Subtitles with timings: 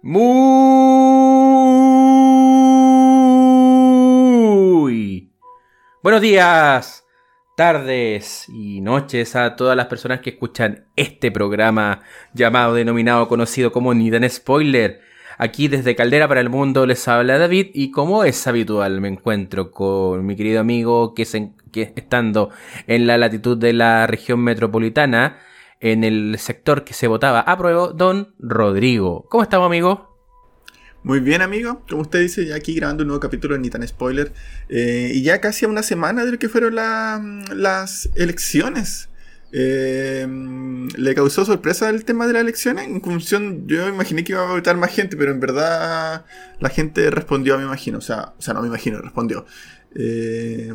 [0.00, 0.22] Muy
[6.02, 7.04] buenos días,
[7.56, 12.00] tardes y noches a todas las personas que escuchan este programa
[12.32, 15.00] llamado, denominado, conocido como Nidan Spoiler.
[15.38, 19.70] Aquí desde Caldera para el Mundo les habla David y como es habitual me encuentro
[19.70, 21.26] con mi querido amigo que,
[21.72, 22.50] que estando
[22.86, 25.38] en la latitud de la región metropolitana
[25.82, 29.26] en el sector que se votaba a prueba, don Rodrigo.
[29.28, 30.16] ¿Cómo estamos, amigo?
[31.02, 31.82] Muy bien, amigo.
[31.90, 34.32] Como usted dice, ya aquí grabando un nuevo capítulo de Ni tan spoiler.
[34.68, 39.08] Eh, y ya casi a una semana de lo que fueron las elecciones.
[39.50, 40.24] Eh,
[40.96, 42.86] ¿Le causó sorpresa el tema de las elecciones?
[42.86, 46.24] En función, yo imaginé que iba a votar más gente, pero en verdad
[46.60, 47.98] la gente respondió, me imagino.
[47.98, 49.46] O sea, o sea no me imagino, respondió.
[49.96, 50.72] Eh,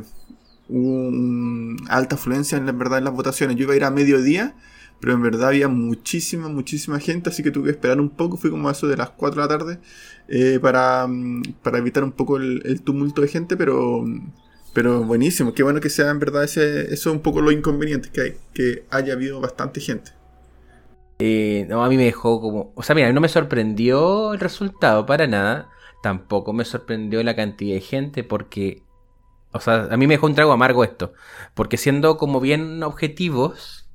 [0.68, 3.55] hubo alta afluencia en, en verdad en las votaciones.
[3.55, 4.54] Yo iba a ir a mediodía
[5.00, 8.49] pero en verdad había muchísima, muchísima gente, así que tuve que esperar un poco, fui
[8.49, 9.80] como a eso de las 4 de la tarde,
[10.27, 14.05] eh, para, mm, para, evitar un poco el, tumulto de gente, pero,
[14.74, 18.10] pero buenísimo, qué bueno que sea en verdad ese, eso es un poco lo inconveniente,
[18.12, 20.12] que, hay, que haya habido bastante gente.
[21.20, 25.05] Eh, no, a mí me dejó como, o sea, mira, no me sorprendió el resultado
[25.05, 25.70] para nada,
[26.04, 28.84] tampoco me sorprendió la cantidad de gente porque,
[29.52, 31.14] o sea, a mí me dejó un trago amargo esto,
[31.55, 33.87] porque siendo como bien objetivos,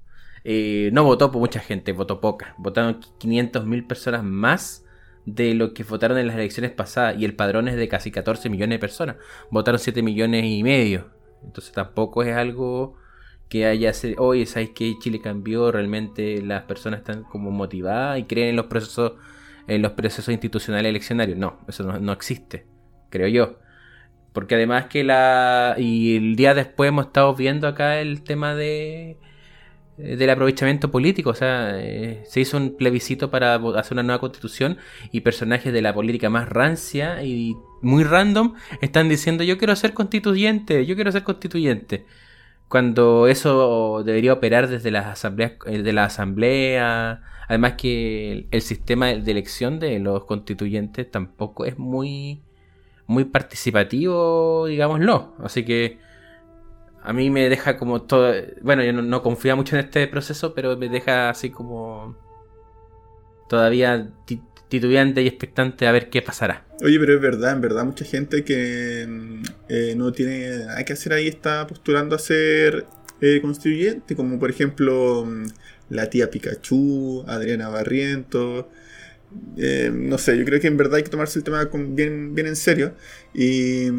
[0.45, 2.55] eh, no votó por mucha gente, votó poca.
[2.59, 4.85] Votaron 500.000 personas más
[5.25, 7.17] de lo que votaron en las elecciones pasadas.
[7.19, 9.17] Y el padrón es de casi 14 millones de personas.
[9.51, 11.11] Votaron 7 millones y medio.
[11.45, 12.97] Entonces tampoco es algo
[13.49, 13.93] que haya...
[14.19, 15.71] Oye, ¿sabes que Chile cambió?
[15.71, 19.13] Realmente las personas están como motivadas y creen en los procesos,
[19.69, 21.39] en los procesos institucionales eleccionarios.
[21.39, 22.67] No, eso no, no existe,
[23.11, 23.59] creo yo.
[24.33, 25.77] Porque además que la...
[25.79, 29.19] Y el día después hemos estado viendo acá el tema de
[29.97, 31.31] del aprovechamiento político.
[31.31, 34.79] O sea, eh, se hizo un plebiscito para hacer una nueva constitución
[35.11, 39.93] y personajes de la política más rancia y muy random están diciendo yo quiero ser
[39.93, 42.07] constituyente, yo quiero ser constituyente.
[42.69, 47.23] Cuando eso debería operar desde las asambleas, eh, de la asamblea.
[47.49, 52.41] Además que el, sistema de elección de los constituyentes tampoco es muy,
[53.07, 55.35] muy participativo, digámoslo.
[55.45, 55.99] Así que
[57.05, 58.33] a mí me deja como todo.
[58.63, 62.17] Bueno, yo no, confía mucho en este proceso, pero me deja así como.
[63.49, 64.09] Todavía
[64.69, 66.65] titubeante y expectante a ver qué pasará.
[66.83, 69.07] Oye, pero es verdad, en verdad, mucha gente que
[69.69, 72.87] eh, no tiene nada que hacer ahí está postulando a ser
[73.21, 75.47] eh, constituyente, como por ejemplo mm,
[75.91, 78.71] la tía Pikachu, Adriana Barriento.
[79.59, 82.47] Eh, no sé, yo creo que en verdad hay que tomarse el tema bien, bien
[82.47, 82.95] en serio.
[83.35, 83.91] Y.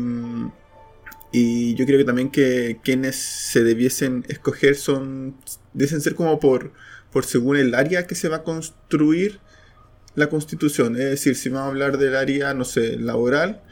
[1.36, 5.36] Y yo creo que también que quienes se debiesen escoger son.
[5.74, 6.72] Deben ser como por,
[7.12, 9.40] por según el área que se va a construir
[10.16, 10.96] la constitución.
[10.96, 13.64] Es decir, si vamos a hablar del área, no sé, laboral,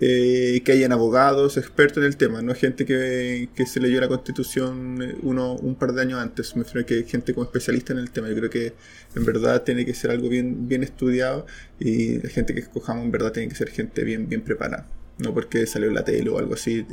[0.00, 4.06] eh, que hayan abogados, expertos en el tema, no gente que, que, se leyó la
[4.06, 6.54] constitución eh, uno, un par de años antes.
[6.54, 8.28] Me refiero a que gente como especialista en el tema.
[8.28, 8.74] Yo creo que
[9.16, 11.46] en verdad tiene que ser algo bien, bien estudiado
[11.80, 14.86] y la gente que escojamos en verdad tiene que ser gente bien, bien preparada
[15.18, 16.86] no porque salió la tele o algo así,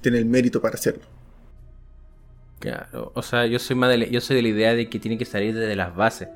[0.00, 1.04] tiene el mérito para hacerlo.
[2.60, 5.16] Claro, o sea, yo soy, más de, yo soy de la idea de que tiene
[5.16, 6.28] que salir desde las bases,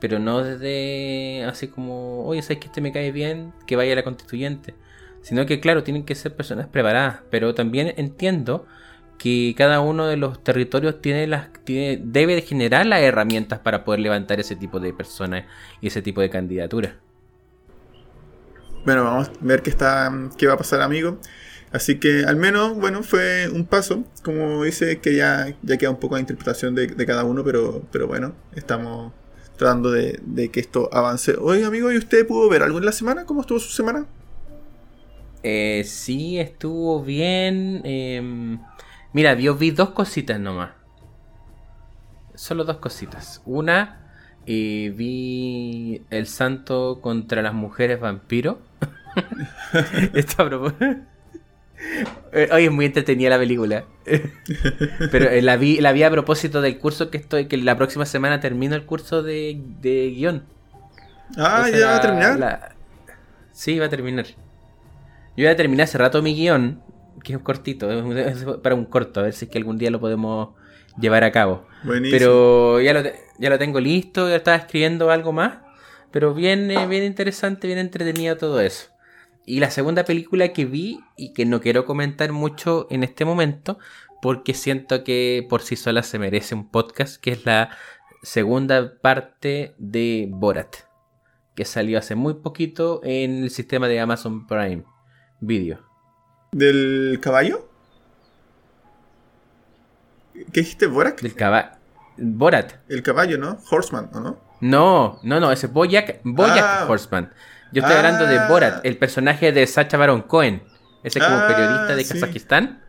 [0.00, 3.52] pero no desde así como, oye, ¿sabes que este me cae bien?
[3.66, 4.74] Que vaya a la constituyente.
[5.22, 8.66] Sino que, claro, tienen que ser personas preparadas, pero también entiendo
[9.18, 13.84] que cada uno de los territorios tiene las tiene, debe de generar las herramientas para
[13.84, 15.44] poder levantar ese tipo de personas
[15.80, 16.94] y ese tipo de candidaturas.
[18.88, 21.18] Bueno, vamos a ver qué, está, qué va a pasar, amigo.
[21.72, 24.04] Así que al menos, bueno, fue un paso.
[24.24, 28.06] Como dice, que ya, ya queda un poco la interpretación de, cada uno, pero, pero
[28.06, 29.12] bueno, estamos
[29.58, 31.36] tratando de, que esto avance.
[31.38, 33.26] Oye, amigo, ¿y usted pudo ver algo en la semana?
[33.26, 34.06] ¿Cómo estuvo su semana?
[35.42, 37.82] Eh, sí, estuvo bien.
[37.84, 38.58] Em,
[39.12, 40.70] mira, yo vi dos cositas nomás.
[42.34, 43.42] Solo dos cositas.
[43.44, 44.14] Una,
[44.46, 48.66] eh, vi El Santo contra las mujeres vampiro.
[50.14, 50.84] Esto a propósito.
[52.32, 53.84] Eh, es muy entretenida la película.
[55.10, 58.06] Pero eh, la, vi, la vi a propósito del curso que estoy, que la próxima
[58.06, 60.44] semana termino el curso de, de guion.
[61.36, 62.76] Ah, ¿ya va a terminar?
[63.52, 64.26] Sí, va a terminar.
[65.36, 66.82] Yo ya terminé hace rato mi guion,
[67.22, 70.00] que es cortito, es para un corto, a ver si es que algún día lo
[70.00, 70.50] podemos
[71.00, 71.66] llevar a cabo.
[72.10, 73.02] Pero ya lo,
[73.38, 75.58] ya lo tengo listo, ya estaba escribiendo algo más.
[76.10, 78.88] Pero bien, eh, bien interesante, bien entretenido todo eso.
[79.48, 83.78] Y la segunda película que vi y que no quiero comentar mucho en este momento,
[84.20, 87.70] porque siento que por sí sola se merece un podcast, que es la
[88.22, 90.76] segunda parte de Borat.
[91.54, 94.84] que salió hace muy poquito en el sistema de Amazon Prime
[95.40, 95.80] Video.
[96.52, 97.68] ¿Del caballo?
[100.52, 101.20] ¿Qué dijiste, Borat?
[101.20, 101.70] Del caballo.
[102.16, 102.74] Borat.
[102.88, 103.58] El caballo, ¿no?
[103.70, 104.38] Horseman, ¿o no?
[104.60, 106.86] No, no, no, ese es Boyack, Boyack Ah.
[106.88, 107.32] Horseman.
[107.72, 108.48] Yo estoy hablando de Ah.
[108.48, 110.62] Borat, el personaje de Sacha Baron Cohen.
[111.04, 112.14] Ese como Ah, periodista de sí.
[112.14, 112.82] Kazajistán.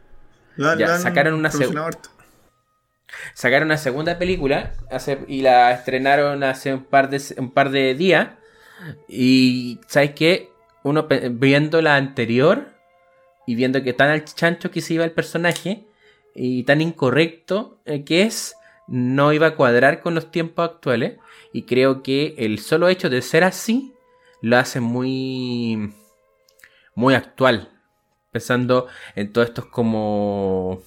[0.56, 2.10] La- Ya, la sacaron una harto.
[3.34, 7.94] Sacaron una segunda película hace- y la estrenaron hace un par de, un par de
[7.96, 8.30] días.
[9.08, 10.50] Y ¿sabes qué?
[10.84, 12.70] Uno viendo la anterior
[13.46, 15.86] y viendo que tan al chancho que se iba el personaje
[16.36, 18.56] y tan incorrecto eh, que es,
[18.88, 21.18] no iba a cuadrar con los tiempos actuales.
[21.52, 23.94] Y creo que el solo hecho de ser así
[24.42, 25.94] lo hace muy,
[26.96, 27.70] muy actual.
[28.32, 30.82] Pensando en todos estos como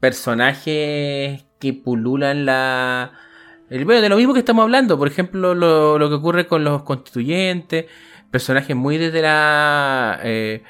[0.00, 3.12] personajes que pululan la...
[3.70, 6.82] Bueno, de lo mismo que estamos hablando, por ejemplo, lo, lo que ocurre con los
[6.82, 7.86] constituyentes,
[8.30, 10.20] personajes muy desde la...
[10.22, 10.62] eh,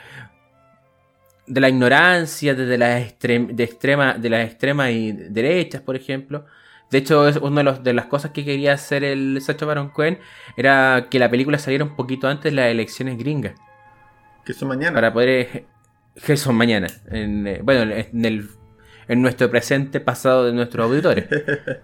[1.46, 6.46] de la ignorancia, desde las de extrema, de las extremas y derechas, por ejemplo.
[6.90, 9.88] De hecho, es una de, los- de las cosas que quería hacer el Sacha Baron
[9.88, 10.18] Cohen
[10.56, 13.54] era que la película saliera un poquito antes de las elecciones gringas.
[14.44, 14.94] Que eso mañana.
[14.94, 15.64] Para poder.
[16.24, 16.86] Que son mañana.
[17.10, 18.48] En, eh, bueno, en, el,
[19.08, 21.26] en nuestro presente, pasado de nuestros auditores.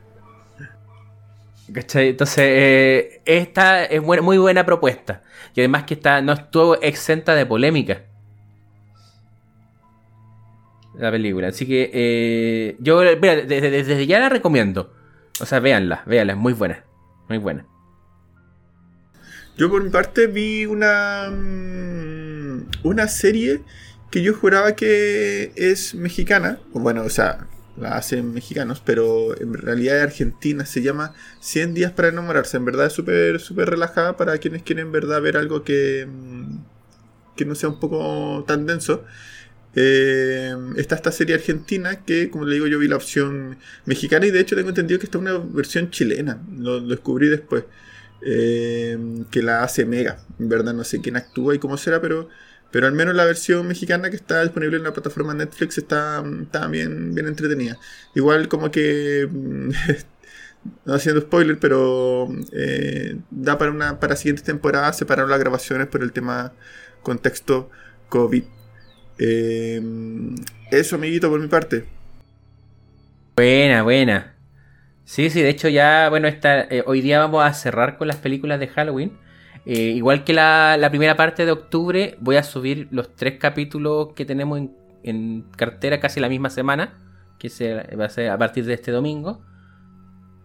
[1.72, 2.08] ¿Cachai?
[2.08, 5.22] Entonces, eh, esta es buena- muy buena propuesta.
[5.54, 8.02] Y además que está, no estuvo exenta de polémica.
[11.00, 11.48] La película.
[11.48, 14.92] Así que eh, yo desde, ya la recomiendo.
[15.40, 16.84] O sea, véanla, véanla, es muy buena.
[17.26, 17.64] Muy buena.
[19.56, 23.62] Yo por mi parte vi una mm, una serie
[24.10, 26.58] que yo juraba que es mexicana.
[26.74, 27.46] Bueno, o sea,
[27.78, 30.66] la hacen mexicanos, pero en realidad es argentina.
[30.66, 32.58] Se llama 100 días para enamorarse.
[32.58, 36.58] En verdad es súper súper relajada para quienes quieren en verdad ver algo que, mm,
[37.36, 39.02] que no sea un poco tan denso.
[39.74, 44.30] Eh, está esta serie argentina que, como le digo, yo vi la opción mexicana y
[44.32, 46.42] de hecho tengo entendido que está una versión chilena.
[46.58, 47.64] Lo, descubrí después.
[48.22, 48.98] eh,
[49.30, 50.24] que la hace Mega.
[50.38, 52.28] En verdad no sé quién actúa y cómo será, pero,
[52.70, 56.68] pero al menos la versión mexicana que está disponible en la plataforma Netflix está, está
[56.68, 57.78] bien, bien entretenida.
[58.14, 59.28] Igual como que...
[59.30, 59.70] mm,
[60.84, 66.02] No haciendo spoiler, pero eh, da para una para siguientes temporadas separaron las grabaciones por
[66.02, 66.52] el tema
[67.02, 67.70] contexto
[68.08, 68.44] COVID.
[69.22, 69.80] Eh,
[70.70, 71.84] eso, amiguito, por mi parte.
[73.36, 74.34] Buena, buena.
[75.04, 78.16] Sí, sí, de hecho ya, bueno, esta, eh, hoy día vamos a cerrar con las
[78.16, 79.12] películas de Halloween.
[79.66, 84.24] Eh, igual que la, primera parte de octubre, voy a subir los tres capítulos que
[84.24, 84.60] tenemos
[85.02, 86.94] en, cartera casi la misma semana,
[87.38, 89.42] que se, va a ser a partir de este domingo.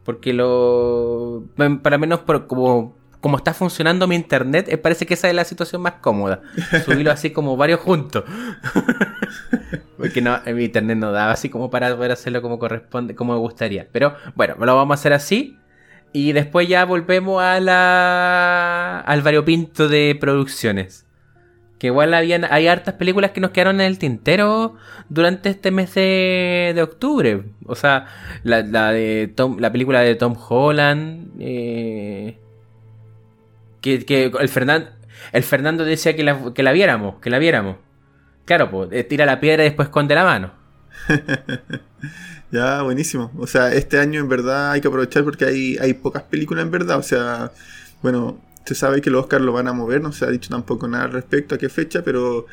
[0.03, 1.45] Porque lo...
[1.81, 5.45] Para menos por, como, como está funcionando mi internet, eh, parece que esa es la
[5.45, 6.43] situación más cómoda.
[6.85, 8.23] Subirlo así como varios juntos.
[9.97, 13.39] Porque en mi internet no daba así como para poder hacerlo como corresponde, como me
[13.39, 13.87] gustaría.
[13.91, 15.57] Pero bueno, lo vamos a hacer así.
[16.13, 21.07] Y después ya volvemos a la, al variopinto de producciones.
[21.79, 24.75] Que igual habían, hay hartas películas que nos quedaron en el tintero
[25.09, 27.41] durante este mes de, de octubre.
[27.65, 28.05] O sea,
[28.43, 31.31] la, la de Tom, la película de Tom Holland.
[31.39, 32.37] eh,
[33.85, 34.89] que, que el, Fernan-
[35.31, 37.77] el Fernando decía que la, que la viéramos, que la viéramos.
[38.45, 40.51] Claro, pues tira la piedra y después esconde la mano.
[42.51, 43.31] Ya, buenísimo.
[43.37, 46.71] O sea, este año en verdad hay que aprovechar porque hay, hay pocas películas en
[46.71, 46.97] verdad.
[46.99, 47.51] O sea,
[48.01, 50.87] bueno, se sabe que los Oscars lo van a mover, no se ha dicho tampoco
[50.87, 52.45] nada respecto a qué fecha, pero,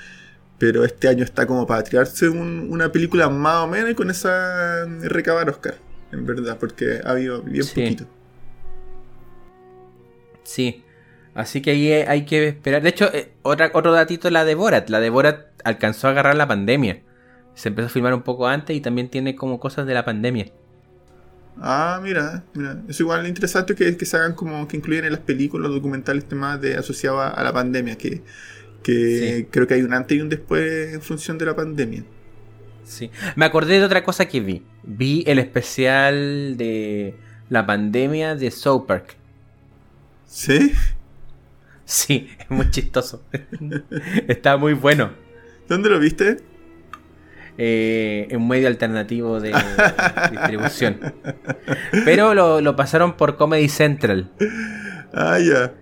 [0.59, 4.11] pero este año está como para tirarse un- una película más o menos y con
[4.11, 5.77] esa recabar Oscar,
[6.11, 7.81] en verdad, porque ha habido bien Sí.
[7.83, 8.05] poquito.
[10.43, 10.83] Sí.
[11.35, 12.83] Así que ahí eh, hay que esperar.
[12.83, 14.89] De hecho, eh, otra, otro datito la de Borat.
[14.91, 17.01] La de Borat alcanzó a agarrar la pandemia.
[17.55, 20.47] Se empezó a filmar un poco antes y también tiene como cosas de la pandemia.
[21.61, 22.83] Ah, mira, mira.
[22.89, 26.25] Es igual interesante que, que se hagan como que incluyan en las películas, los documentales
[26.27, 28.23] temas de asociados a, a la pandemia, que,
[28.83, 28.93] que
[29.43, 29.49] Sí.
[29.51, 32.05] creo que hay un antes y un después en función de la pandemia.
[32.85, 33.11] Sí.
[33.37, 34.62] Me acordé de otra cosa que vi.
[34.83, 37.17] Vi el especial de
[37.49, 39.17] la pandemia de South Park.
[40.27, 40.73] ¿Sí?
[41.93, 43.23] Sí, es muy chistoso.
[44.27, 45.11] Está muy bueno.
[45.69, 46.39] ¿Dónde lo viste?
[47.59, 49.53] eh, en un medio alternativo de
[50.31, 50.99] distribución.
[52.07, 54.31] Pero lo, lo pasaron por Comedy Central.
[55.13, 55.75] Ah, ya.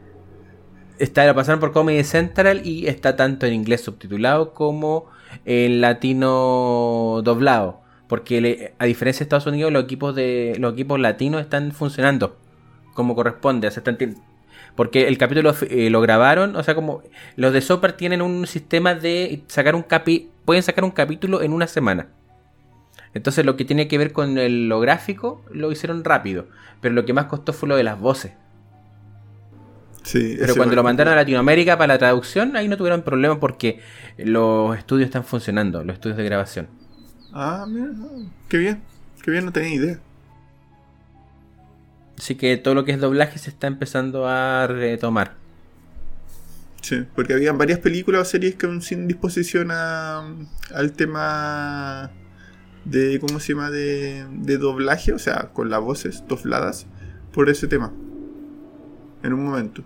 [0.99, 5.07] Está, lo pasaron por Comedy Central y está tanto en inglés subtitulado como
[5.45, 7.83] en latino doblado.
[8.09, 12.37] Porque le- a diferencia de Estados Unidos, los equipos de los equipos latinos están funcionando
[12.95, 13.69] como corresponde.
[13.69, 13.97] O sea, están,
[14.81, 17.03] Porque el capítulo eh, lo grabaron, o sea, como
[17.37, 21.53] los de Sopar tienen un sistema de sacar un capi, pueden sacar un capítulo en
[21.53, 22.09] una semana.
[23.13, 26.47] Entonces lo que tiene que ver con el, lo gráfico lo hicieron rápido,
[26.81, 28.33] pero lo que más costó fue lo de las voces.
[30.03, 33.81] Sí, Pero cuando lo mandaron a Latinoamérica para la traducción, ahí no tuvieron problema porque
[34.17, 36.69] los estudios están funcionando, los estudios de grabación.
[37.35, 37.89] Ah, mira,
[38.49, 38.81] qué bien.
[39.23, 40.01] Qué bien, no tenía idea.
[42.21, 45.37] Así que todo lo que es doblaje se está empezando a retomar.
[46.83, 50.23] Sí, porque habían varias películas o series que sin disposición a,
[50.75, 52.11] al tema
[52.85, 53.71] de, ¿cómo se llama?
[53.71, 56.87] De, de doblaje, o sea, con las voces dobladas
[57.33, 57.91] por ese tema.
[59.23, 59.83] En un momento.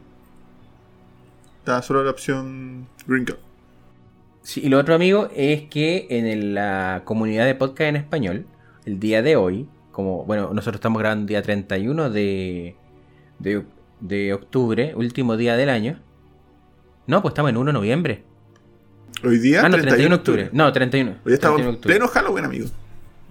[1.60, 3.38] Estaba solo la opción Card.
[4.42, 8.46] Sí, y lo otro, amigo, es que en la comunidad de podcast en español,
[8.86, 12.76] el día de hoy, como, bueno, nosotros estamos grabando día 31 de,
[13.38, 13.64] de,
[14.00, 16.02] de octubre, último día del año.
[17.06, 18.24] No, pues estamos en 1 de noviembre.
[19.24, 20.48] Hoy día, Ah, no, 31 de octubre.
[20.52, 21.18] No, 31.
[21.24, 21.94] Hoy estamos 31 de en octubre.
[21.94, 22.66] pleno Halloween, amigo.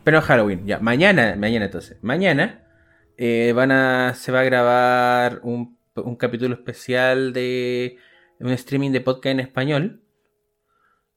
[0.03, 0.79] Pero Halloween, ya.
[0.79, 1.98] Mañana, mañana entonces.
[2.01, 2.63] Mañana
[3.17, 7.98] eh, van a, se va a grabar un, un capítulo especial de
[8.39, 10.01] un streaming de podcast en español.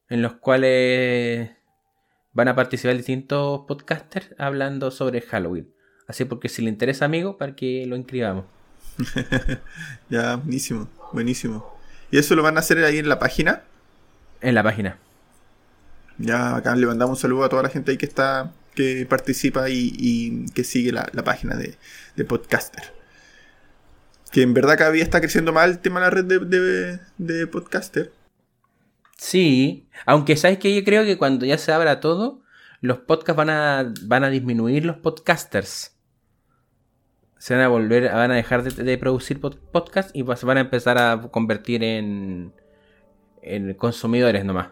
[0.08, 1.50] En los cuales
[2.37, 5.73] van a participar distintos podcasters hablando sobre Halloween.
[6.07, 8.45] Así porque si le interesa, amigo, para que lo inscribamos.
[10.11, 11.66] Ya, buenísimo, buenísimo.
[12.11, 13.62] ¿Y eso lo van a hacer ahí en la página?
[14.43, 14.99] En la página.
[16.19, 19.71] Ya acá le mandamos un saludo a toda la gente ahí que está, que participa
[19.71, 21.76] y, y que sigue la, la página de,
[22.16, 22.93] de Podcaster.
[24.31, 27.00] Que en verdad cada día está creciendo más el tema de la red de, de,
[27.16, 28.12] de Podcaster.
[29.16, 32.42] Sí, aunque sabes que yo creo que cuando ya se abra todo,
[32.80, 35.96] los podcasts van a, van a disminuir los podcasters.
[37.38, 40.46] Se van a volver, van a dejar de, de producir pod- podcasts y pues se
[40.46, 42.52] van a empezar a convertir en,
[43.42, 44.68] en consumidores nomás.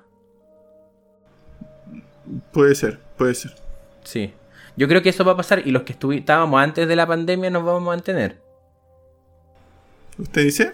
[2.52, 3.54] Puede ser, puede ser.
[4.02, 4.32] Sí.
[4.76, 7.48] Yo creo que eso va a pasar y los que estábamos antes de la pandemia
[7.50, 8.42] nos vamos a mantener.
[10.18, 10.72] ¿Usted dice?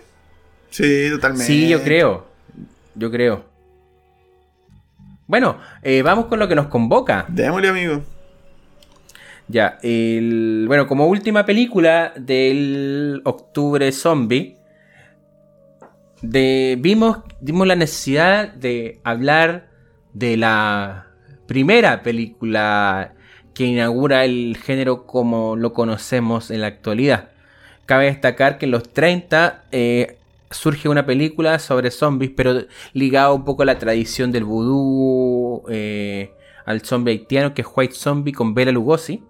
[0.71, 1.47] Sí, totalmente.
[1.47, 2.27] Sí, yo creo.
[2.95, 3.50] Yo creo.
[5.31, 7.25] Bueno, eh, vamos con lo que nos convoca.
[7.29, 8.03] Démosle, amigo.
[9.47, 14.57] Ya, el, bueno, como última película del octubre zombie,
[16.21, 19.69] de, vimos, vimos la necesidad de hablar
[20.15, 21.07] de la
[21.47, 23.15] primera película
[23.55, 27.29] que inaugura el género como lo conocemos en la actualidad.
[27.87, 30.19] Cabe destacar que en los 30 eh,
[30.51, 36.35] surge una película sobre zombies, pero ligada un poco a la tradición del vudú, eh,
[36.65, 39.25] al zombie haitiano, que es White Zombie con Bela Lugosi.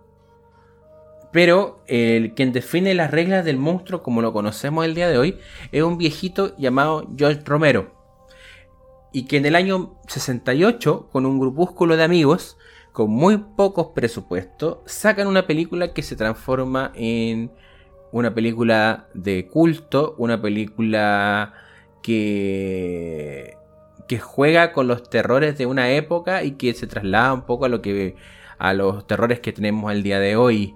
[1.32, 5.38] Pero el quien define las reglas del monstruo como lo conocemos el día de hoy
[5.70, 7.94] es un viejito llamado George Romero.
[9.12, 12.56] Y que en el año 68, con un grupúsculo de amigos,
[12.92, 17.52] con muy pocos presupuestos, sacan una película que se transforma en
[18.12, 21.54] una película de culto, una película
[22.02, 23.56] que,
[24.08, 27.68] que juega con los terrores de una época y que se traslada un poco a
[27.68, 28.16] lo que
[28.58, 30.74] a los terrores que tenemos al día de hoy.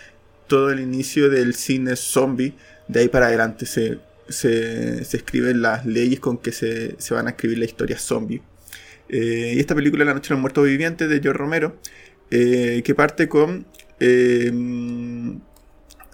[0.46, 2.54] todo el inicio del cine zombie.
[2.88, 7.26] De ahí para adelante se, se, se escriben las leyes con que se, se van
[7.26, 8.42] a escribir la historia zombie.
[9.08, 11.76] Eh, y esta película, La Noche de los Muertos Vivientes, de George Romero,
[12.30, 13.66] eh, que parte con
[14.00, 14.52] eh,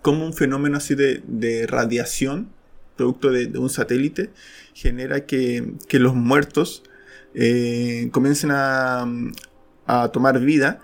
[0.02, 2.50] como un fenómeno así de, de radiación,
[2.97, 4.31] producto de, un satélite,
[4.75, 6.83] genera que, que los muertos
[7.35, 9.07] eh, comiencen a,
[9.87, 10.81] a tomar vida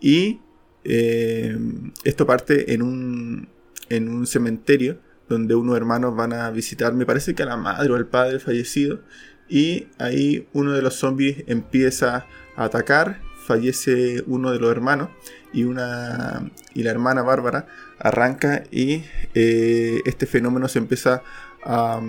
[0.00, 0.40] y
[0.84, 3.48] esto parte en un,
[3.88, 4.98] en un cementerio
[5.28, 8.38] donde unos hermanos van a visitar, me parece que a la madre o al padre
[8.38, 9.00] fallecido,
[9.48, 15.08] y ahí uno de los zombies empieza a atacar, fallece uno de los hermanos
[15.52, 17.66] y, una, y la hermana Bárbara
[17.98, 21.22] arranca y eh, este fenómeno se empieza
[21.64, 22.00] a,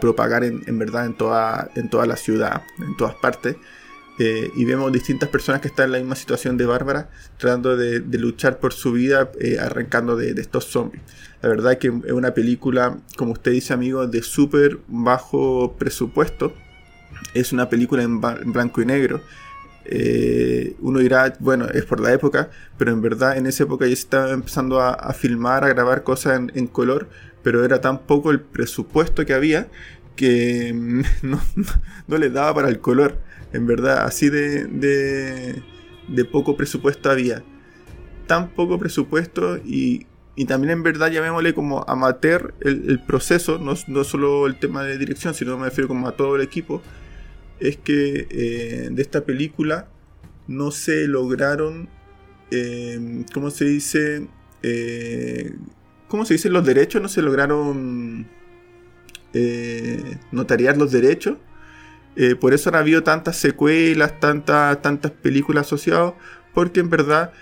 [0.00, 3.56] propagar en, verdad en toda, en toda la ciudad, en todas partes.
[4.18, 8.00] Eh, y vemos distintas personas que están en la misma situación de Bárbara, tratando de,
[8.18, 11.02] luchar por su vida, eh, arrancando de, estos zombies.
[11.42, 16.54] La verdad es que es una película, como usted dice, amigo, de súper bajo presupuesto.
[17.34, 19.20] Es una película en, blanco y negro.
[19.88, 23.94] Eh, uno dirá, bueno, es por la época, pero en verdad en esa época ya
[23.94, 27.08] se estaba empezando a, filmar, a grabar cosas en, color,
[27.42, 29.68] pero era tan poco el presupuesto que había
[30.16, 30.72] que
[31.22, 31.40] no,
[32.08, 33.18] no, le daba para el color.
[33.52, 37.44] En verdad, así de, de, poco presupuesto había.
[38.26, 43.74] Tan poco presupuesto y, y también en verdad llamémosle como amateur el, el proceso, no,
[43.86, 46.82] no, solo el tema de dirección, sino me refiero como a todo el equipo,
[47.60, 49.88] es que eh, de esta película
[50.46, 51.88] no se lograron,
[52.50, 54.26] eh, ¿cómo se dice?
[54.62, 55.54] Eh,
[56.08, 56.50] ¿Cómo se dice?
[56.50, 58.26] Los derechos no se lograron
[60.30, 61.36] notariar los derechos.
[62.40, 66.14] por eso han habido tantas secuelas, tantas, tantas películas asociadas,
[66.54, 67.32] porque en verdad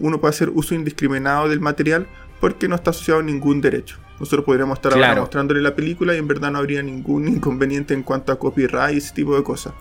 [0.00, 2.06] uno puede hacer uso indiscriminado del material
[2.44, 3.96] porque no está asociado a ningún derecho.
[4.20, 8.02] Nosotros podríamos estar ahora mostrándole la película y en verdad no habría ningún inconveniente en
[8.02, 9.72] cuanto a copyright y ese tipo de cosas.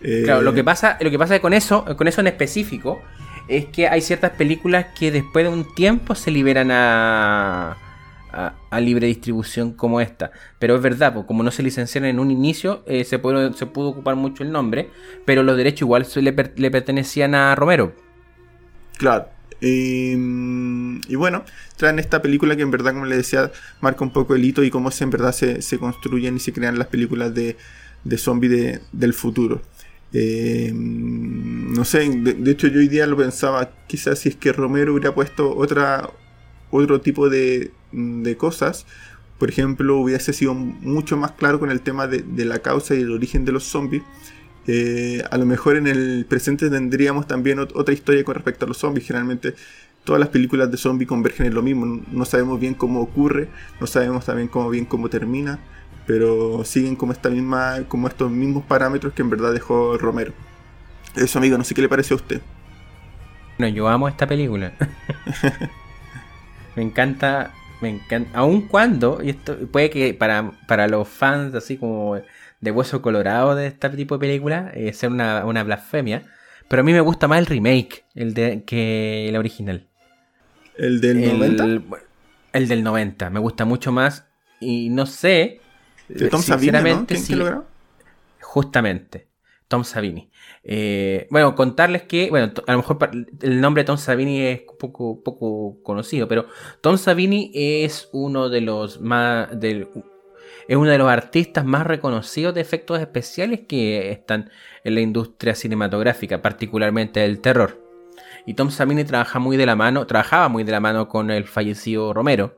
[0.00, 3.02] Claro, lo que pasa, lo que pasa con eso, con eso en específico,
[3.48, 7.78] es que hay ciertas películas que después de un tiempo se liberan a,
[8.30, 10.30] a, libre distribución como esta.
[10.60, 13.88] Pero es verdad, como no se licenciaron en un inicio, eh, se, pudo, se pudo
[13.88, 14.88] ocupar mucho el nombre,
[15.24, 17.92] pero los derechos igual le, le pertenecían a Romero.
[18.98, 19.34] Claro.
[19.60, 20.16] Y,
[21.16, 21.44] bueno,
[21.76, 24.70] traen esta película que en verdad, como le decía, marca un poco el hito y
[24.70, 27.56] cómo se, en verdad se, construyen y se crean las películas de,
[28.04, 29.62] de zombie del futuro.
[30.12, 34.92] Eh, no sé, de, hecho yo hoy día lo pensaba, quizás si es que Romero
[34.92, 36.10] hubiera puesto otra,
[36.70, 38.86] otro tipo de, de cosas,
[39.38, 43.00] por ejemplo, hubiese sido mucho más claro con el tema de, de la causa y
[43.00, 44.02] el origen de los zombies
[44.66, 48.78] eh, a lo mejor en el presente tendríamos también otra historia con respecto a los
[48.78, 49.06] zombies.
[49.06, 49.54] Generalmente
[50.04, 52.02] todas las películas de zombies convergen en lo mismo.
[52.10, 53.48] No sabemos bien cómo ocurre,
[53.80, 55.58] no sabemos también cómo bien cómo termina,
[56.06, 60.32] pero siguen como esta misma, como estos mismos parámetros que en verdad dejó Romero.
[61.14, 62.40] Eso amigo, no sé qué le parece a usted.
[63.58, 64.72] Bueno, yo amo esta película.
[66.76, 71.76] me encanta, me encanta, aun cuando, y esto puede que para, para los fans así
[71.76, 72.16] como
[72.64, 76.22] de hueso colorado de este tipo de película, eh, ser una, blasfemia.
[76.68, 79.86] Pero a mí me gusta más el remake el de, que el original.
[80.76, 81.98] ¿El del 90?
[82.54, 83.30] El del 90.
[83.30, 84.26] Me gusta mucho más.
[84.60, 85.60] Y no sé.
[86.08, 87.62] De Tom Savini, ¿Quién,
[88.40, 89.28] Justamente.
[89.68, 90.30] Tom Savini.
[90.62, 93.10] Eh, bueno, contarles que, bueno, a lo mejor
[93.42, 96.46] el nombre de Tom Savini es poco, poco conocido, pero
[96.80, 99.88] Tom Savini es uno de los más, del,
[100.68, 104.50] es uno de los artistas más reconocidos de efectos especiales que están
[104.84, 107.80] en la industria cinematográfica, particularmente del terror.
[108.46, 111.44] Y Tom Savini trabaja muy de la mano, trabajaba muy de la mano con el
[111.44, 112.56] fallecido Romero.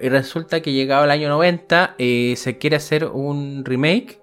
[0.00, 4.20] Y resulta que llegado el año 90 eh, se quiere hacer un remake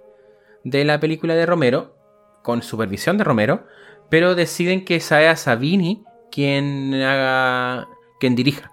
[0.63, 1.95] de la película de Romero,
[2.43, 3.65] con supervisión de Romero,
[4.10, 7.88] pero deciden que sea Savini quien haga,
[8.19, 8.71] quien dirija.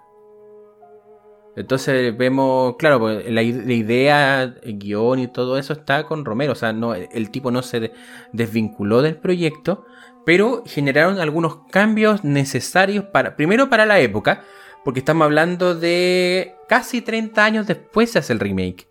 [1.55, 6.51] Entonces vemos, claro, pues, la, idea, el guion y todo eso está con Romero.
[6.51, 7.93] O sea, no, el tipo no se
[8.33, 9.85] desvinculó del proyecto,
[10.25, 14.43] pero generaron algunos cambios necesarios para, primero para la época,
[14.83, 18.89] porque estamos hablando de casi 30 años después se hace el remake.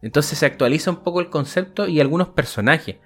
[0.00, 2.96] Entonces se actualiza un poco el concepto y algunos personajes.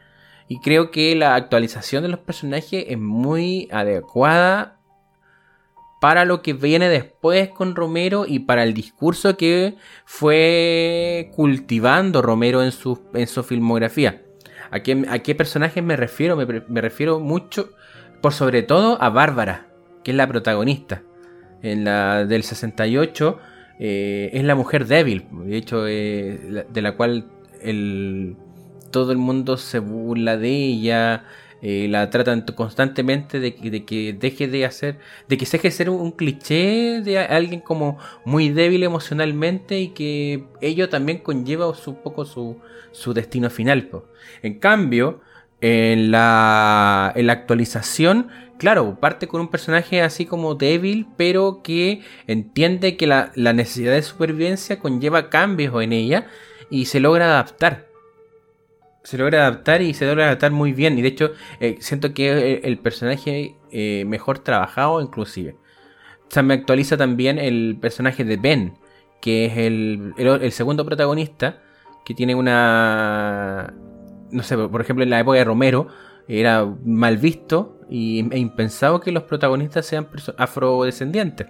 [0.48, 4.78] Y creo que la actualización de los personajes es muy adecuada
[6.01, 12.63] para lo que viene después con Romero y para el discurso que fue cultivando Romero
[12.63, 14.23] en su, en su filmografía.
[14.71, 16.37] ¿A qué, a qué personajes me refiero?
[16.37, 17.71] Me, refiero mucho,
[18.21, 19.69] por sobre todo, a Bárbara,
[20.05, 21.03] que es la protagonista.
[21.63, 23.39] En la del 68
[23.81, 27.27] eh, es la mujer débil, de hecho, eh, de la cual
[27.63, 28.37] el,
[28.91, 31.25] todo el mundo se burla de ella.
[31.61, 35.90] Eh, la tratan constantemente de, que deje de hacer, de que se deje de ser
[35.90, 42.25] un, cliché de alguien como muy débil emocionalmente y que ello también conlleva un poco
[42.25, 42.59] su,
[42.92, 43.90] su destino final.
[44.42, 45.21] En cambio,
[45.61, 52.03] en la, en la actualización, claro, parte con un personaje así como débil, pero que
[52.29, 56.27] entiende que la, la necesidad de supervivencia conlleva cambios en ella
[56.71, 57.88] y se logra adaptar.
[59.09, 60.99] Se logra adaptar y se logra adaptar muy bien.
[60.99, 65.57] Y de hecho, eh, siento que es el personaje eh, mejor trabajado, inclusive.
[66.29, 68.75] O sea, me actualiza también el personaje de Ben,
[69.23, 71.62] que es el, el, segundo protagonista,
[72.05, 73.73] que tiene una...
[74.31, 75.88] No sé, por ejemplo, en la época de Romero,
[76.29, 81.47] era mal visto y, e impensado que los protagonistas sean afrodescendientes.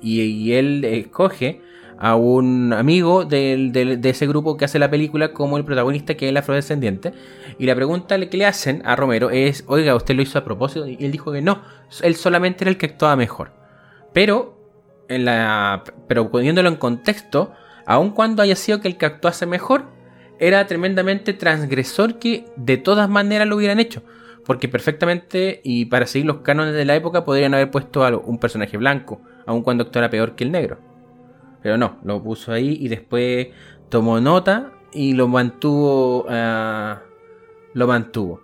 [0.00, 1.60] Y, él escoge
[1.98, 6.30] a un amigo de ese grupo que hace la película como el protagonista que es
[6.30, 7.12] el afrodescendiente.
[7.58, 10.86] Y la pregunta que le hacen a Romero es, oiga, ¿usted lo hizo a propósito?
[10.86, 11.62] Y él dijo que no,
[12.02, 13.52] él solamente era el que actuaba mejor.
[14.12, 14.58] Pero,
[15.08, 17.52] en la, pero poniéndolo en contexto,
[17.84, 19.86] aun cuando haya sido que el que actuase mejor,
[20.38, 24.02] era tremendamente transgresor que de todas maneras lo hubieran hecho.
[24.46, 28.38] Porque perfectamente, y para seguir los cánones de la época, podrían haber puesto a un
[28.38, 30.87] personaje blanco, aun cuando actuara peor que el negro.
[31.62, 33.48] Pero no, lo puso ahí y después
[33.88, 36.26] tomó nota y lo mantuvo.
[36.28, 37.02] Ah,
[37.74, 38.42] lo mantuvo.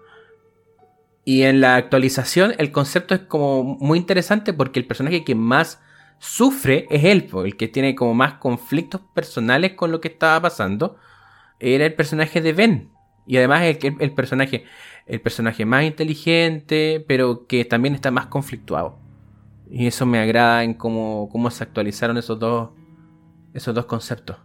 [1.24, 5.80] Y en la actualización el concepto es como muy interesante porque el personaje que más
[6.18, 10.96] sufre es él, el que tiene como más conflictos personales con lo que estaba pasando.
[11.60, 12.90] Era el personaje de Ben.
[13.26, 14.64] Y además es el, el, personaje,
[15.06, 18.98] el personaje más inteligente, pero que también está más conflictuado.
[19.70, 22.70] Y eso me agrada en cómo, cómo se actualizaron esos dos,
[23.54, 24.36] esos dos conceptos.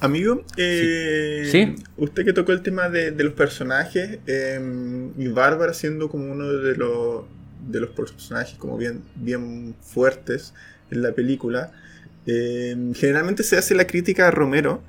[0.00, 6.30] Amigo, eh, usted que tocó el tema de, los personajes em, y Bárbara siendo como
[6.30, 7.24] uno de los,
[7.68, 10.52] de los personajes como bien, bien fuertes
[10.90, 11.72] en la película,
[12.26, 14.82] em, generalmente se hace la crítica a Romero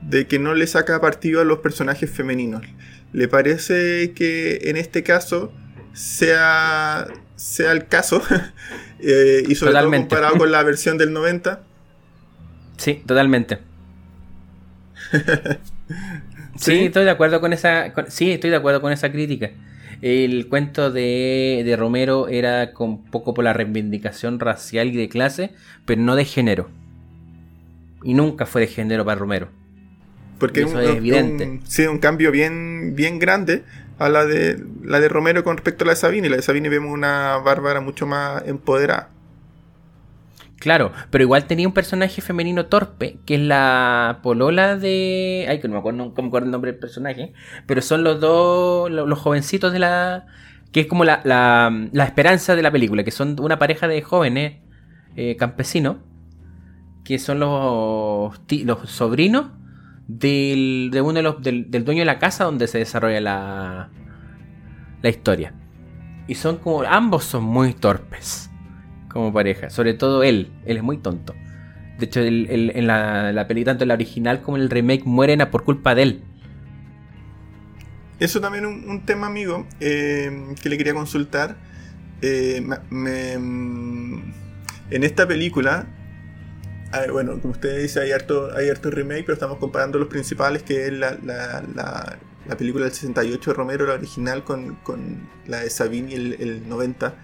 [0.00, 2.62] de que no le saca partido a los personajes femeninos.
[3.12, 5.52] ¿Le parece que en este caso
[5.92, 8.22] sea, sea el caso?
[9.04, 11.64] Eh, y sobre todo comparado con la versión del 90.
[12.76, 13.58] Sí, totalmente.
[16.56, 16.84] ¿Sí?
[16.84, 17.92] estoy de acuerdo con esa.
[18.08, 19.50] sí, estoy de acuerdo con esa crítica.
[20.00, 25.52] El cuento de, Romero era con poco por la reivindicación racial y de clase,
[25.86, 26.68] pero no de género.
[28.02, 29.48] Y nunca fue de género para Romero.
[30.40, 31.60] Porque eso es evidente.
[31.64, 33.62] sí, un cambio bien, bien grande
[34.00, 36.28] a la de la de Romero con respecto a la de Sabine.
[36.28, 39.11] La de Sabine vemos una Bárbara mucho más empoderada.
[40.62, 45.44] Claro, pero igual tenía un personaje femenino torpe, que es la polola de...
[45.48, 47.32] Ay, que no me acuerdo, no el nombre del personaje,
[47.66, 50.26] pero son los dos, los, jovencitos de la...
[50.70, 54.60] que es como la, la, esperanza de la película, que son una pareja de jóvenes
[55.16, 55.96] eh, campesinos,
[57.02, 59.46] que son los, los sobrinos
[60.06, 63.90] del, de uno de los, del dueño de la casa donde se desarrolla la,
[65.02, 65.54] la historia.
[66.28, 68.51] Y son como, ambos son muy torpes
[69.12, 69.70] como pareja.
[69.70, 71.34] Sobre todo él, él es muy tonto.
[71.98, 75.62] De hecho, en la, la peli, tanto en la original como el remake, mueren por
[75.62, 76.22] culpa de él.
[78.18, 81.56] Eso también un, un tema, amigo, eh, que le quería consultar.
[82.20, 84.18] Eh, mm,
[84.90, 85.86] en esta película,
[87.10, 90.86] bueno, como usted dice, hay harto, hay harto remake, pero estamos comparando los principales, que
[90.86, 95.70] es la, la, la, película del 68 de Romero, la original, con, con la de
[95.70, 97.14] Sabine el, el 90.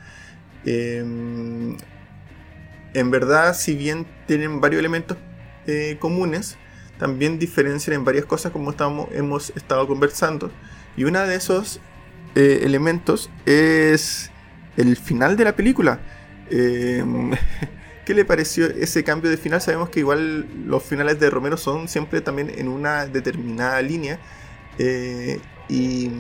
[0.65, 1.77] Em,
[2.95, 5.17] en verdad, si bien tienen varios elementos
[5.67, 6.57] eh, comunes,
[6.99, 10.51] también diferencian en varias cosas como estamos, hemos estado conversando.
[10.97, 11.81] Y uno de esos
[12.35, 14.31] eh, elementos es
[14.77, 16.01] el final de la película.
[16.51, 17.33] Em,
[18.05, 19.61] ¿Qué le pareció ese cambio de final?
[19.61, 24.19] Sabemos que igual los finales de Romero son siempre también en una determinada línea.
[24.79, 26.11] Eh, y,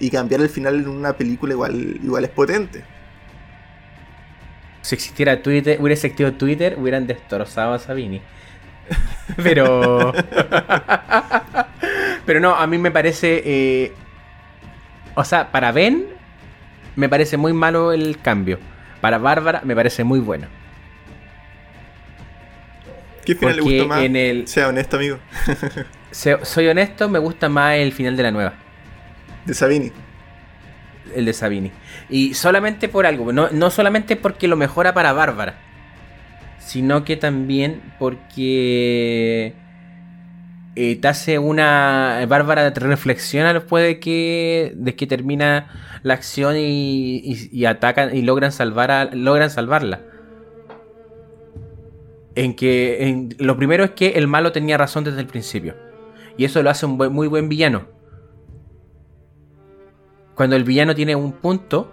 [0.00, 2.84] y, cambiar el final en una película igual, igual es potente
[4.82, 8.20] si existiera Twitter, hubiera existido Twitter, hubieran destrozado a Sabini.
[9.42, 10.12] Pero.
[12.26, 13.42] Pero no, a mí me parece.
[13.44, 13.92] Eh,
[15.14, 16.06] o sea, para Ben,
[16.96, 18.58] me parece muy malo el cambio.
[19.00, 20.48] Para Bárbara, me parece muy bueno.
[23.24, 24.02] ¿Qué final le gustó más?
[24.02, 24.48] En el...
[24.48, 25.18] Sea honesto, amigo.
[26.10, 28.54] soy honesto, me gusta más el final de la nueva.
[29.44, 29.92] De Sabini
[31.14, 31.72] el de Sabini.
[32.08, 35.56] Y solamente por algo, no, no solamente porque lo mejora para Bárbara,
[36.58, 39.54] sino que también porque
[40.74, 45.70] eh, te hace una Bárbara reflexiona después de que, de que termina
[46.02, 50.00] la acción y, atacan y logran salvar logran salvarla.
[52.34, 55.74] En que lo primero es que el malo tenía razón desde el principio.
[56.38, 58.01] Y eso lo hace un muy buen villano
[60.34, 61.92] cuando el villano tiene un punto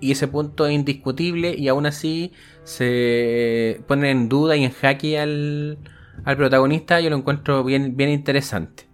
[0.00, 2.32] y ese punto es indiscutible y aún así
[2.64, 5.78] se pone en duda y en jaque al,
[6.24, 8.86] al protagonista, yo lo encuentro bien, bien interesante.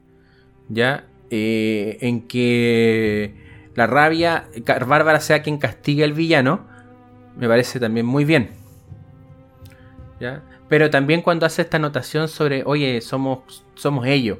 [0.69, 1.07] ¿Ya?
[1.31, 3.35] eh, en que
[3.75, 4.49] la rabia,
[4.87, 6.67] Bárbara sea quien castigue al villano,
[7.37, 8.51] me parece también muy bien.
[10.21, 10.43] ¿Ya?
[10.69, 14.39] Pero también cuando hace esta anotación sobre, oye, somos, somos ellos.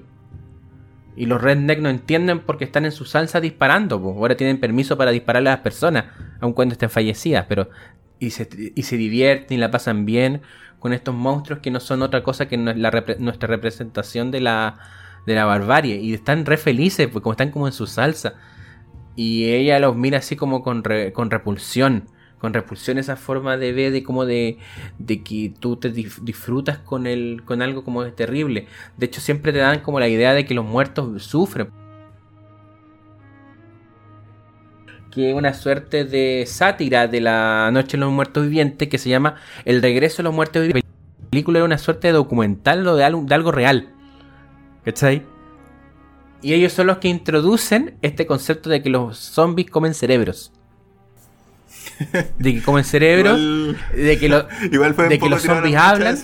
[1.17, 3.97] Y los redneck no entienden porque están en su salsa disparando.
[3.97, 6.05] Ahora tienen permiso para dispararle a las personas,
[6.41, 7.47] aun cuando estén fallecidas.
[7.49, 7.71] Pero
[8.19, 10.43] y se, y se divierten y la pasan bien
[10.79, 14.79] con estos monstruos que no son otra cosa que nuestra representación de la,
[15.27, 15.97] de la barbarie.
[15.97, 18.35] Y están re felices, pues como están como en su salsa.
[19.17, 20.83] Y ella los mira así como con,
[21.15, 24.59] con repulsión con repulsión esa forma de ver de como de,
[24.99, 28.67] de que tú te disfrutas con el con algo como es terrible.
[28.97, 31.71] De hecho siempre te dan como la idea de que los muertos sufren.
[35.11, 39.37] Que una suerte de sátira de la noche de los muertos vivientes que se llama
[39.65, 40.93] El regreso de los muertos vivientes.
[41.23, 43.89] La película era una suerte de documental o de algo, de algo real.
[44.85, 45.23] ¿cachai?
[46.43, 50.53] y ellos son los que introducen este concepto de que los zombies comen cerebros
[52.39, 54.29] de que comen cerebro, de que,
[55.09, 56.17] de que los zombies hablan.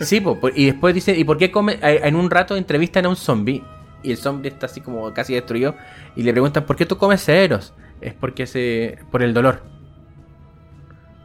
[0.00, 0.22] Sí,
[0.54, 1.78] y después dicen, ¿y por qué come?
[1.82, 3.62] En un rato entrevistan a un zombie
[4.02, 5.74] y el zombie está así como casi destruido
[6.16, 7.74] y le preguntan, ¿por qué tú comes cerebros?
[8.00, 9.62] Es porque se por el dolor.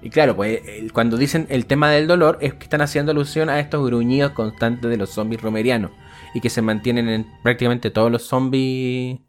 [0.02, 0.62] Y claro, pues
[0.94, 4.90] cuando dicen el tema del dolor es que están haciendo alusión a estos gruñidos constantes
[4.90, 5.92] de los zombies romerianos
[6.36, 9.20] y que se mantienen en prácticamente todos los zombies.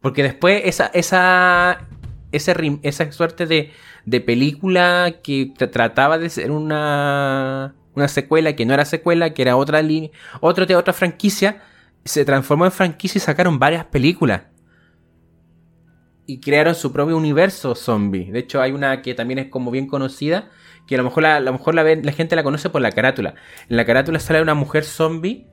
[0.00, 1.86] Porque después esa, esa,
[2.32, 9.34] esa suerte de, película que trataba de ser una, una secuela que no era secuela,
[9.34, 11.62] que era otra línea, otra, otra franquicia,
[12.04, 14.42] se transformó en franquicia y sacaron varias películas.
[16.26, 18.30] Y crearon su propio universo zombie.
[18.30, 20.50] De hecho, hay una que también es como bien conocida,
[20.86, 22.92] que a lo mejor la, a lo mejor la, la gente la conoce por la
[22.92, 23.34] carátula.
[23.68, 25.46] En la carátula sale una mujer zombie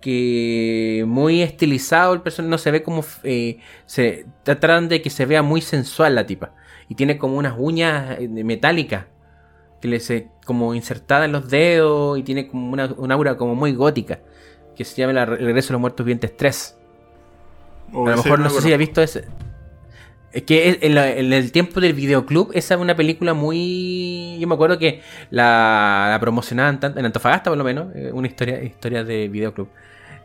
[0.00, 3.04] que muy estilizado el personaje, no se ve como...
[3.24, 6.52] Eh, se tratan de que se vea muy sensual la tipa.
[6.88, 9.06] Y tiene como unas uñas eh, metálicas
[9.80, 13.74] que le se como insertada en los dedos y tiene como una, aura como muy
[13.74, 14.18] gótica
[14.74, 16.78] que se llama El regreso de los muertos vivientes 3.
[17.92, 19.24] a lo mejor no sé si ha visto ese.
[20.32, 24.36] Es que en, el tiempo del videoclub, esa es una película muy.
[24.38, 28.62] Yo me acuerdo que la, la promocionaban en Antofagasta, por lo menos, eh, una historia,
[28.62, 29.68] historia de videoclub.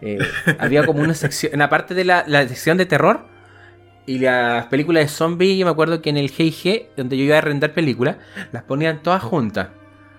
[0.05, 0.19] Eh,
[0.59, 3.25] había como una sección, en la parte de la, sección de terror
[4.05, 7.35] y las películas de zombies, yo me acuerdo que en el GIG, donde yo iba
[7.35, 8.17] a arrendar películas,
[8.51, 9.69] las ponían todas juntas.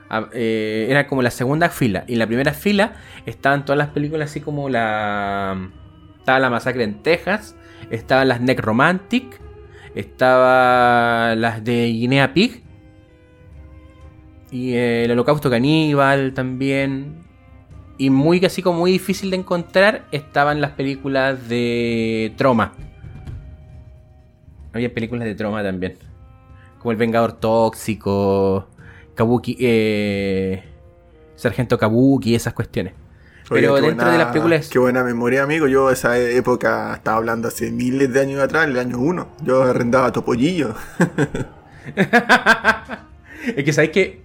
[0.09, 2.05] Ah, eh, era como la segunda fila.
[2.09, 2.95] Y en la primera fila
[3.27, 5.71] estaban todas las películas así como la...
[6.19, 7.55] Estaba la masacre en Texas,
[7.91, 9.39] estaban las Neck Romantic,
[9.95, 12.63] estaba las de Guinea Pig.
[14.51, 17.24] Y el holocausto caníbal también.
[17.97, 22.73] Y muy así como muy difícil de encontrar estaban las películas de Troma.
[24.73, 25.97] Había películas de Troma también.
[26.81, 28.69] Como El Vengador Tóxico,
[29.15, 30.65] Kabuki, eh,
[31.37, 32.95] Sargento Kabuki, esas cuestiones.
[33.49, 34.69] Pero dentro de las películas.
[34.69, 35.69] Qué buena memoria, amigo.
[35.69, 39.29] Yo esa época estaba hablando hace miles de años atrás, el año 1.
[39.45, 40.75] Yo arrendaba Topollillo.
[43.57, 44.24] es que sabéis que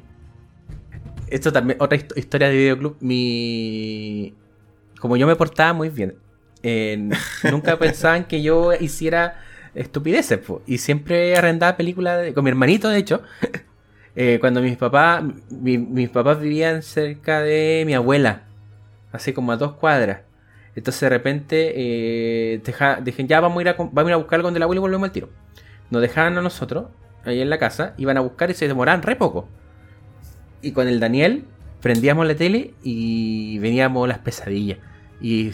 [1.32, 2.98] esto también, otra historia de videoclub.
[3.00, 4.34] Mi.
[5.00, 6.16] Como yo me portaba muy bien,
[7.52, 9.40] nunca pensaban que yo hiciera
[9.76, 13.22] estupideces, y siempre arrendaba películas con mi hermanito, de hecho.
[14.16, 18.42] Eh, cuando mis papás, mis papás vivían cerca de mi abuela,
[19.14, 20.22] así como a dos cuadras.
[20.76, 22.62] Entonces de repente eh,
[23.02, 24.80] dejen, ya vamos a, ir a, vamos a ir a buscar algo donde la abuela
[24.80, 25.30] y volvemos al tiro.
[25.90, 26.88] Nos dejaban a nosotros,
[27.24, 29.48] ahí en la casa, iban a buscar y se demoraban re poco.
[30.62, 31.46] Y con el Daniel
[31.82, 34.80] prendíamos la tele y veníamos las pesadillas.
[35.22, 35.52] Y,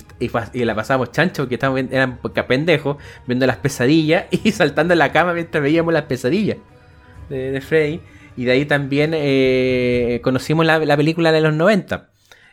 [0.53, 5.33] la pasábamos chancho, que estábamos, eran pendejos, viendo las pesadillas y saltando en la cama
[5.33, 6.57] mientras veíamos las pesadillas
[7.29, 8.01] de, Freddy.
[8.37, 12.09] Y de ahí también eh, conocimos la, película de los 90.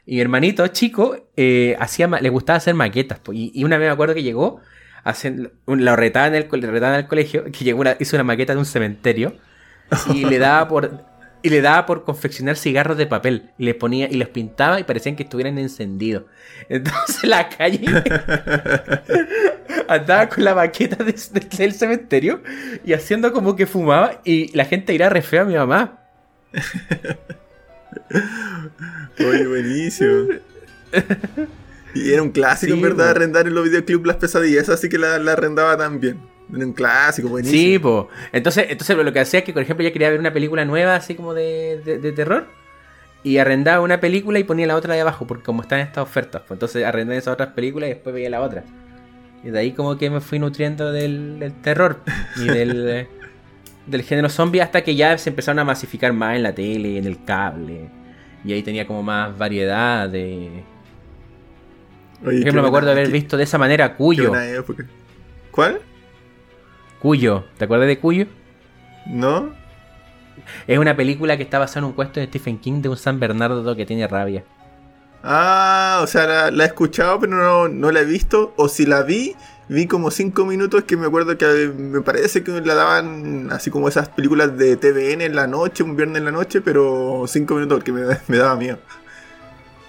[0.06, 3.20] Y mi hermanito chico eh, hacía, le gustaba hacer maquetas.
[3.32, 4.60] Y, una vez me acuerdo que llegó,
[5.04, 9.34] hacer, lo retaba en el, el colegio, que llegó hizo una maqueta de un cementerio.
[10.14, 11.04] Y le daba por
[11.42, 13.50] y le daba por confeccionar cigarros de papel.
[13.58, 16.24] Y les ponía, y les pintaba y parecían que estuvieran encendidos.
[16.68, 17.84] Entonces la calle
[19.88, 22.42] andaba con la maqueta del cementerio
[22.84, 24.20] y haciendo como que fumaba.
[24.24, 25.98] Y la gente irá re fea a mi mamá.
[29.18, 30.28] Oye, buenísimo.
[31.94, 34.68] Y era un clásico, en verdad, arrendar en los videoclubs las pesadillas.
[34.68, 36.31] Así que la, la arrendaba también.
[36.52, 37.60] Un clásico, buenísimo.
[37.60, 38.06] Sí, pues.
[38.32, 40.96] Entonces, entonces lo que hacía es que, por ejemplo, ya quería ver una película nueva,
[40.96, 42.46] así como de, de, terror.
[43.24, 46.42] y arrendaba una película y ponía la otra de abajo, porque como están estas ofertas,
[46.42, 48.64] pues entonces arrendé esas otras películas y después veía la otra.
[49.42, 52.00] Y de ahí como que me fui nutriendo del, terror
[52.36, 53.08] y del,
[53.86, 57.06] del género zombie hasta que ya se empezaron a masificar más en la tele, en
[57.06, 57.88] el cable.
[58.44, 60.64] Y ahí tenía como más variedad de...
[62.22, 64.32] Por ejemplo, me acuerdo de haber visto de esa manera Cuyo.
[65.50, 65.80] ¿Cuál?
[67.02, 67.44] Cuyo.
[67.58, 68.26] ¿Te acuerdas de Cuyo?
[69.06, 69.50] No.
[70.68, 73.18] Es una película que está basada en un cuento de Stephen King de un San
[73.18, 74.44] Bernardo que tiene rabia.
[75.24, 78.54] Ah, o sea, la, he escuchado, pero no, no, la he visto.
[78.56, 79.34] O si la vi,
[79.68, 83.88] vi como cinco minutos que me acuerdo que me parece que la daban así como
[83.88, 87.78] esas películas de TVN en la noche, un viernes en la noche, pero cinco minutos
[87.78, 88.78] porque me, me daba miedo.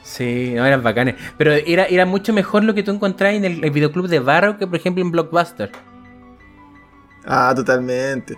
[0.02, 1.16] Sí, no, eran bacanes.
[1.38, 4.58] Pero era, era mucho mejor lo que tú encontrás en el, el videoclub de Barro
[4.58, 5.72] que, por ejemplo, en Blockbuster.
[7.26, 8.38] Ah, totalmente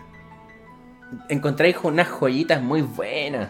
[1.29, 3.49] encontráis unas joyitas muy buenas.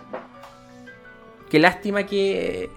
[1.50, 2.69] Qué lástima que.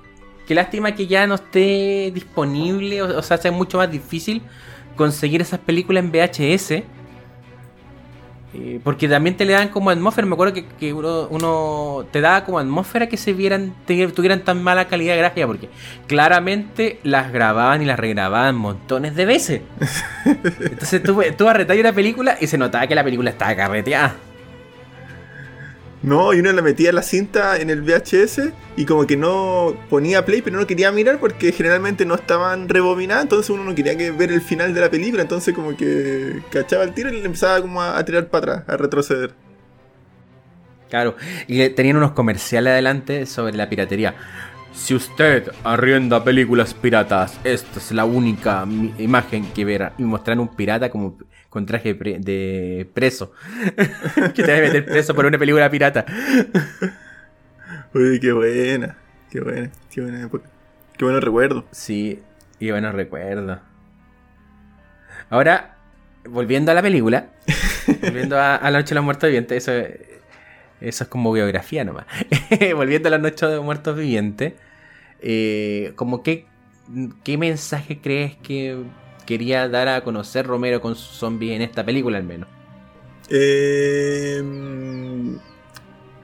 [0.46, 3.02] Qué lástima que ya no esté disponible.
[3.02, 4.42] O, sea, sea mucho más difícil
[4.96, 6.82] conseguir esas películas en VHS.
[8.54, 10.26] Eh, porque también te le dan como atmósfera.
[10.26, 15.16] Me acuerdo que, uno, te daba como atmósfera que se vieran, tuvieran tan mala calidad
[15.16, 15.46] gráfica.
[15.46, 15.68] Porque
[16.06, 19.60] claramente las grababan y las regrababan montones de veces.
[20.24, 24.16] Entonces tú, tú arretabas una película y se notaba que la película estaba carreteada.
[26.02, 30.24] No, y uno le metía la cinta en el VHS y como que no ponía
[30.24, 34.12] play, pero no quería mirar porque generalmente no estaban rebobinadas, entonces uno no quería que
[34.12, 37.60] ver el final de la película, entonces como que cachaba el tiro y le empezaba
[37.60, 39.34] como a, tirar para atrás, a retroceder.
[40.88, 41.16] Claro,
[41.48, 44.14] y tenían unos comerciales adelante sobre la piratería.
[44.72, 48.64] Si usted arrienda películas piratas, esta es la única
[48.98, 49.92] imagen que verá.
[49.98, 53.32] Y mostrar un pirata como con traje de preso.
[54.34, 56.04] que te va a meter preso por una película pirata.
[57.94, 58.96] Uy, qué buena.
[59.30, 59.70] Qué buena.
[59.90, 60.48] Qué buena época.
[60.96, 61.64] Qué buenos recuerdos.
[61.70, 62.22] Sí,
[62.58, 63.58] qué buenos recuerdos.
[65.30, 65.76] Ahora,
[66.28, 67.30] volviendo a la película.
[68.02, 69.68] volviendo a, La Noche de los Muertos Vivientes.
[69.68, 69.72] Eso,
[70.80, 72.06] eso es como biografía nomás.
[72.74, 74.54] volviendo a La Noche de los Muertos Vivientes.
[75.20, 76.46] Eh, como que,
[77.22, 78.82] ¿Qué mensaje crees que
[79.28, 82.48] quería dar a conocer Romero con sus zombies en esta película al menos?
[83.28, 84.42] Eh,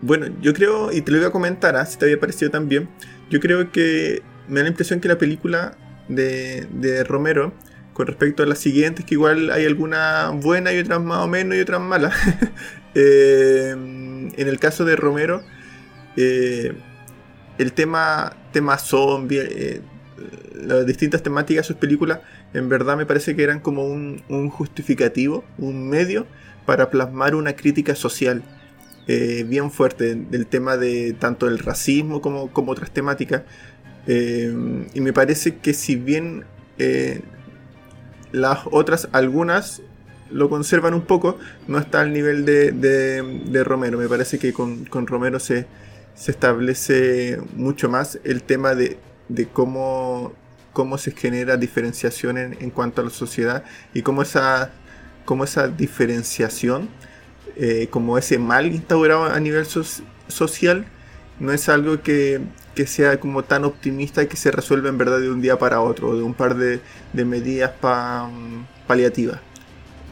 [0.00, 1.84] bueno, yo creo, y te lo voy a comentar, ¿ah?
[1.84, 2.88] si te había parecido también,
[3.28, 5.76] yo creo que me da la impresión que la película
[6.08, 7.52] de, Romero,
[7.92, 11.58] con respecto a las siguientes, que igual hay algunas buenas y otras más o menos
[11.58, 12.14] y otras malas,
[12.94, 15.42] eh, en el caso de Romero,
[16.16, 16.72] eh,
[17.58, 19.82] el tema, tema zombie,
[20.54, 22.20] las distintas temáticas de sus películas,
[22.54, 26.26] en verdad me parece que eran como un, justificativo, un medio
[26.64, 28.42] para plasmar una crítica social
[29.06, 33.42] eh, bien fuerte del tema de tanto el racismo como, otras temáticas.
[34.06, 36.44] Eh, y me parece que si bien
[36.78, 37.22] eh,
[38.30, 39.82] las otras, algunas
[40.30, 43.98] lo conservan un poco, no está al nivel de, Romero.
[43.98, 45.66] Me parece que con, Romero se,
[46.14, 48.96] establece mucho más el tema de
[49.52, 50.32] cómo
[50.74, 54.72] cómo se genera diferenciación en, cuanto a la sociedad y cómo esa,
[55.24, 56.90] cómo esa diferenciación,
[57.56, 60.84] eh, como ese mal instaurado a nivel social,
[61.40, 62.42] no es algo que,
[62.86, 66.16] sea como tan optimista y que se resuelva en verdad de un día para otro,
[66.16, 66.80] de un par de,
[67.14, 67.72] medidas
[68.86, 69.40] paliativas.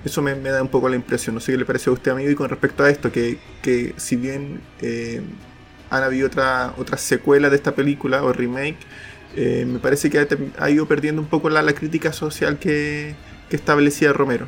[0.05, 1.35] Eso me, da un poco la impresión.
[1.35, 4.17] No sé qué le parece a usted, amigo, y con respecto a esto, que, si
[4.17, 5.23] bien eh,
[5.91, 8.79] han habido otra, otras secuelas de esta película o remake,
[9.37, 10.27] eh, me parece que
[10.59, 13.15] ha, ido perdiendo un poco la, crítica social que,
[13.51, 14.47] establecía Romero.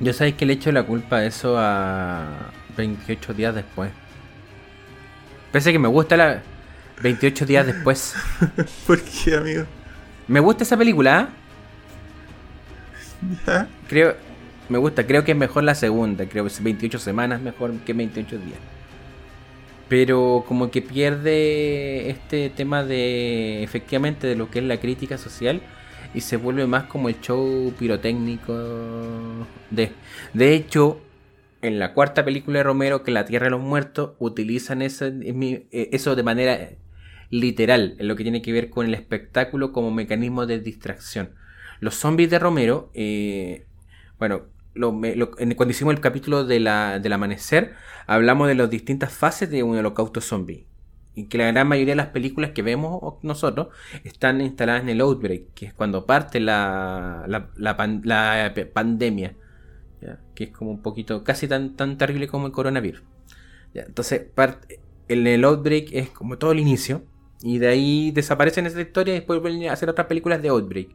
[0.00, 3.90] Yo sabéis que le echo la culpa a eso a 28 días después.
[5.50, 6.42] Parece que me gusta la
[7.02, 8.14] 28 días después.
[8.86, 9.64] ¿Por qué, amigo?
[10.28, 11.30] Me gusta esa película.
[13.46, 13.66] ¿ah?
[13.88, 14.14] Creo,
[14.68, 16.26] me gusta, creo que es mejor la segunda.
[16.26, 18.58] Creo que es 28 semanas mejor que 28 días
[19.90, 25.62] pero como que pierde este tema de efectivamente de lo que es la crítica social
[26.14, 28.54] y se vuelve más como el show pirotécnico
[29.70, 29.90] de.
[30.32, 31.00] De hecho
[31.60, 35.66] en la cuarta película de Romero que La Tierra de los Muertos utilizan eso, eh,
[35.72, 36.70] eso de manera
[37.28, 41.34] literal en lo que tiene que ver con el espectáculo como mecanismo de distracción.
[41.80, 43.66] Los zombies de Romero eh,
[44.20, 44.42] bueno
[44.74, 47.74] cuando hicimos el capítulo de la, del amanecer,
[48.06, 50.66] hablamos de las distintas fases de un holocausto zombie.
[51.14, 53.68] Y que la gran mayoría de las películas que vemos nosotros
[54.04, 57.76] están instaladas en el outbreak, que es cuando parte la, la,
[58.72, 59.34] pandemia.
[60.34, 63.02] Que es como un poquito, casi tan, tan terrible como el coronavirus.
[63.74, 64.22] Entonces,
[65.08, 67.02] en el Outbreak es como todo el inicio.
[67.42, 70.90] Y de ahí desaparecen esa historia y después vuelven a hacer otras películas de Outbreak.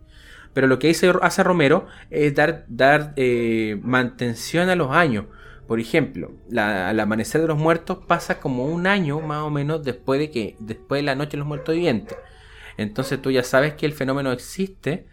[0.56, 5.26] Pero lo que hace, Romero es dar, dar eh, mantención a los años.
[5.68, 10.18] Por ejemplo, al amanecer de los muertos pasa como un año más o menos después
[10.18, 12.18] de que después de la noche de los muertos vivientes.
[12.78, 15.08] Entonces tú ya sabes que el fenómeno existe,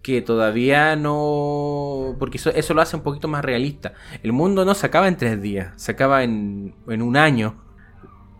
[0.00, 2.14] que todavía no...
[2.20, 3.94] porque eso, eso lo hace un poquito más realista.
[4.22, 7.64] El mundo no se acaba en tres días, se acaba en, en un año.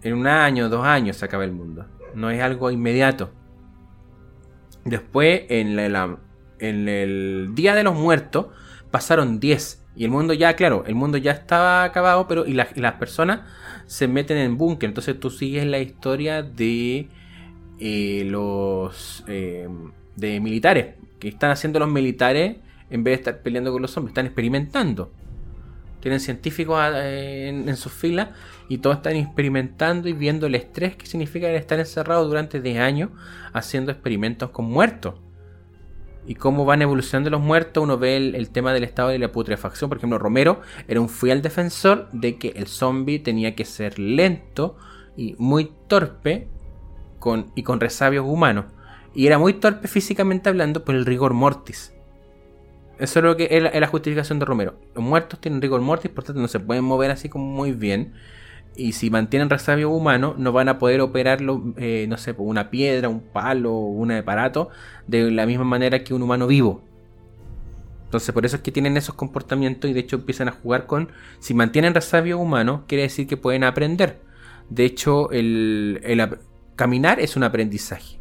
[0.02, 1.86] En un año, dos años se acaba el mundo.
[2.14, 3.32] No es algo inmediato.
[4.84, 5.74] Después, en,
[6.68, 8.46] en el Día de los Muertos,
[8.90, 9.82] pasaron 10.
[9.96, 13.40] Y el mundo ya, claro, el mundo ya estaba acabado, pero y, las personas
[13.86, 14.88] se meten en búnker.
[14.88, 17.08] Entonces tú sigues la historia de
[17.78, 19.68] eh, los eh,
[20.16, 20.94] de militares.
[21.18, 22.56] Que están haciendo los militares
[22.90, 24.10] en vez de estar peleando con los hombres.
[24.12, 25.12] Están experimentando.
[26.00, 28.28] Tienen científicos eh, en, en sus filas
[28.68, 33.10] y todos están experimentando y viendo el estrés que significa estar encerrado durante 10 años
[33.52, 35.14] haciendo experimentos con muertos
[36.26, 39.88] y cómo van evolucionando los muertos, uno ve el, tema del estado de la putrefacción.
[39.88, 44.76] Por ejemplo, Romero era un fiel defensor de que el zombie tenía que ser lento
[45.16, 46.48] y muy torpe
[47.18, 48.66] con, y con resabios humanos.
[49.14, 51.92] Y era muy torpe físicamente hablando por el rigor mortis.
[52.98, 54.74] Eso es lo que es la, justificación de Romero.
[54.94, 58.14] Los muertos tienen rigor mortis, por tanto no se pueden mover así como muy bien
[58.76, 62.70] y si mantienen resabio humano, no van a poder operarlo, eh, no sé, por una
[62.70, 64.68] piedra, un palo, un aparato,
[65.06, 66.82] de la misma manera que un humano vivo.
[68.04, 71.10] Entonces, por eso es que tienen esos comportamientos y de hecho empiezan a jugar con.
[71.40, 74.20] Si mantienen resabio humano, quiere decir que pueden aprender.
[74.70, 76.00] De hecho, el,
[76.76, 78.18] caminar es un aprendizaje.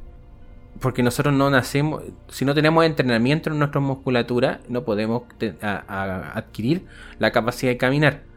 [0.79, 5.23] Porque nosotros no nacemos, si no tenemos entrenamiento en nuestra musculatura, no podemos
[5.69, 6.87] adquirir
[7.19, 8.32] la capacidad de caminar.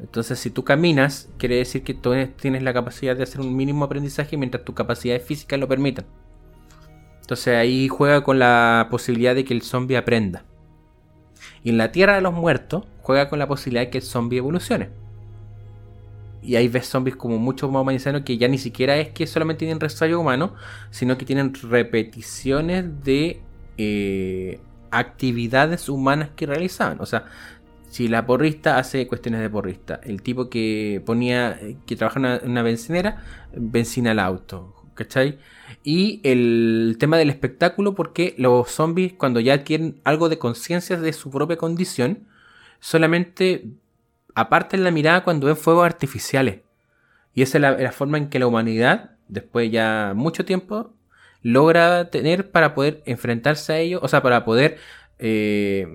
[0.00, 3.84] Entonces, si tú caminas, quiere decir que tú tienes la capacidad de hacer un mínimo
[3.84, 6.06] aprendizaje mientras tus capacidades físicas lo permitan.
[7.20, 10.44] Entonces ahí juega con la posibilidad de que el zombie aprenda.
[11.62, 14.38] Y en la Tierra de los Muertos juega con la posibilidad de que el zombie
[14.38, 14.90] evolucione.
[16.42, 19.60] Y ahí ves zombies como mucho más humanizados que ya ni siquiera es que solamente
[19.60, 20.54] tienen resayo humano,
[20.90, 23.40] sino que tienen repeticiones de
[23.78, 27.00] eh, actividades humanas que realizaban.
[27.00, 27.26] O sea,
[27.92, 32.62] si la porrista hace cuestiones de porrista, el tipo que ponía, que trabaja en una,
[32.62, 33.22] bencinera,
[33.52, 35.38] benzina el auto, ¿cachai?
[35.84, 41.12] Y el tema del espectáculo, porque los zombies, cuando ya adquieren algo de conciencia de
[41.12, 42.26] su propia condición,
[42.80, 43.66] solamente
[44.34, 46.60] apartan la mirada cuando ven fuegos artificiales.
[47.34, 50.94] Y esa es la, forma en que la humanidad, después ya mucho tiempo,
[51.42, 54.78] logra tener para poder enfrentarse a ellos, o sea, para poder
[55.18, 55.86] eh,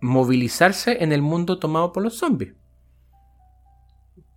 [0.00, 2.54] movilizarse en el mundo tomado por los zombies.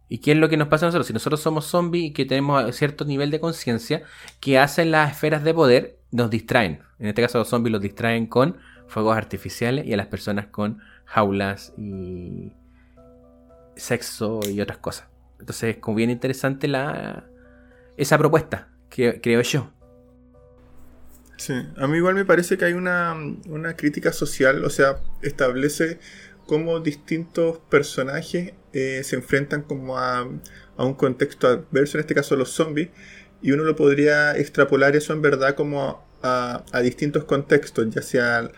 [0.10, 1.08] ¿Y qué es lo que nos pasa a nosotros?
[1.08, 4.04] Si nosotros somos zombies y que tenemos cierto nivel de conciencia,
[4.40, 6.00] que hacen las esferas de poder?
[6.12, 6.84] Nos distraen.
[7.00, 8.58] En este caso los zombies los distraen con
[8.88, 12.54] fuegos artificiales y a las personas con jaulas y
[13.76, 15.08] sexo y otras cosas.
[15.40, 17.26] Entonces es como bien interesante la,
[17.98, 19.72] esa propuesta, que creo yo.
[21.44, 23.18] Sí, a mí igual me parece que hay una,
[23.76, 26.00] crítica social, o sea, establece
[26.48, 30.24] cómo distintos personajes eh, se enfrentan como a,
[30.78, 32.92] un contexto adverso, en este caso los zombies,
[33.42, 38.50] y uno lo podría extrapolar eso en verdad como a, distintos contextos, ya sea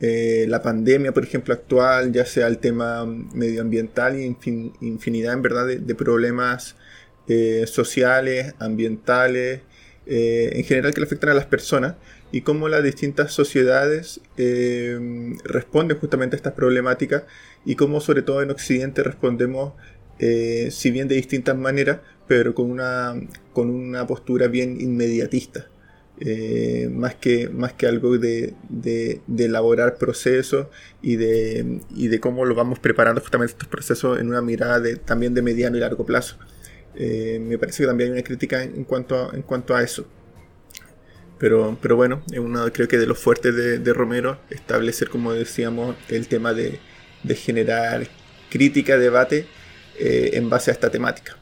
[0.00, 4.34] eh, la pandemia, por ejemplo, actual, ya sea el tema medioambiental y
[4.80, 6.74] infinidad en verdad de, problemas
[7.28, 9.60] eh, sociales, ambientales,
[10.06, 11.94] en general que le afectan a las personas
[12.34, 14.98] y cómo las distintas sociedades eh,
[15.44, 17.24] responden justamente a estas problemáticas
[17.64, 19.74] y cómo sobre todo en Occidente respondemos
[20.18, 23.14] eh, si bien de distintas maneras pero con una,
[23.52, 25.68] con una postura bien inmediatista
[26.90, 30.68] más, que, más que algo de, de, elaborar procesos
[31.02, 34.96] y de, y de cómo lo vamos preparando justamente estos procesos en una mirada de,
[34.96, 36.36] también de mediano y largo plazo.
[36.96, 40.06] Eh, me parece que también hay una crítica en cuanto a, en cuanto a eso.
[41.44, 45.94] Pero, pero bueno, es uno creo que de los fuertes de, Romero establecer, como decíamos,
[46.08, 46.80] el tema de,
[47.34, 48.06] generar
[48.48, 49.46] crítica, debate
[49.98, 51.36] eh, en base a esta temática.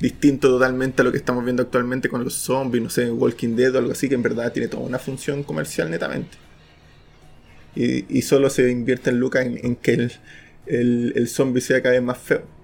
[0.00, 3.74] Distinto totalmente a lo que estamos viendo actualmente con los zombies, no sé, Walking Dead
[3.74, 6.38] o algo así, que en verdad tiene toda una función comercial netamente.
[7.74, 10.12] Y, solo se invierte en lucas en, que el,
[10.64, 12.56] el, el zombie sea cada vez más feo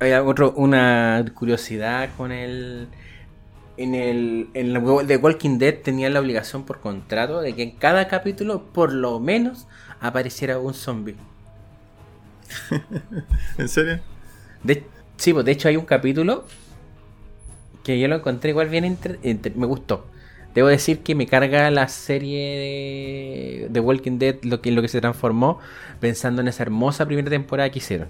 [0.00, 2.88] hay otro, una curiosidad con el.
[3.78, 7.70] En el, en el de Walking Dead tenían la obligación por contrato de que en
[7.70, 9.66] cada capítulo, por lo menos,
[10.00, 11.16] apareciera un zombie.
[13.58, 14.00] ¿En serio?
[14.62, 14.84] De,
[15.18, 16.44] Sí, pues de hecho hay un capítulo
[17.82, 18.96] que yo lo encontré igual bien
[19.56, 20.06] me gustó.
[20.54, 25.00] Debo decir que me carga la serie de, Walking Dead, lo que, lo que se
[25.00, 25.58] transformó,
[26.00, 28.08] pensando en esa hermosa primera temporada que hicieron.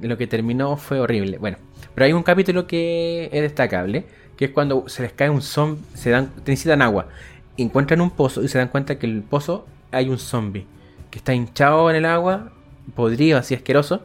[0.00, 1.38] lo que terminó fue horrible.
[1.38, 1.58] Bueno,
[1.94, 5.82] pero hay un capítulo que es destacable, que es cuando se les cae un zombie,
[5.94, 7.08] se dan, necesitan agua,
[7.56, 10.66] encuentran un pozo y se dan cuenta que en el pozo hay un zombie
[11.10, 12.52] que está hinchado en el agua,
[12.94, 14.02] podrido, así asqueroso,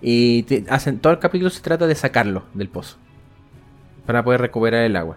[0.00, 2.98] y hacen todo el capítulo se trata de sacarlo del pozo
[4.06, 5.16] para poder recuperar el agua.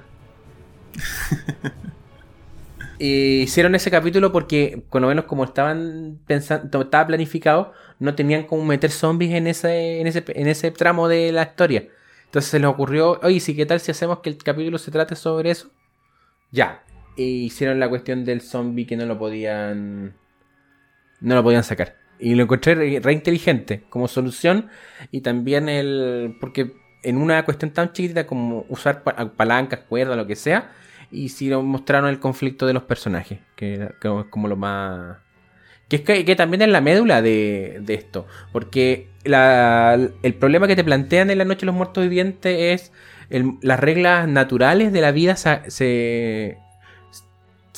[2.99, 8.43] y hicieron ese capítulo porque, con lo menos como estaban pensando, estaba planificado, no tenían
[8.43, 11.87] como meter zombies en ese, en ese, en ese tramo de la historia.
[12.27, 15.15] Entonces se les ocurrió, oye, ¿sí qué tal si hacemos que el capítulo se trate
[15.15, 15.71] sobre eso?
[16.51, 16.83] Ya.
[17.15, 20.13] Y hicieron la cuestión del zombie que no lo podían.
[21.21, 21.95] No lo podían sacar.
[22.19, 24.69] Y lo encontré re, inteligente como solución.
[25.09, 26.35] Y también el.
[26.39, 26.73] Porque
[27.03, 30.71] en una cuestión tan chiquita como usar palancas, cuerdas, lo que sea.
[31.09, 33.39] Y si mostraron el conflicto de los personajes.
[33.55, 33.91] Que es
[34.29, 35.17] como lo más.
[35.89, 38.27] Que, es que, también es la médula de, esto.
[38.51, 42.91] Porque el problema que te plantean en la Noche de los Muertos Vivientes es
[43.61, 46.57] las reglas naturales de la vida se, se,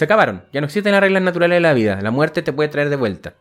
[0.03, 0.43] acabaron.
[0.53, 2.01] Ya no existen las reglas naturales de la vida.
[2.01, 3.35] La muerte te puede traer de vuelta.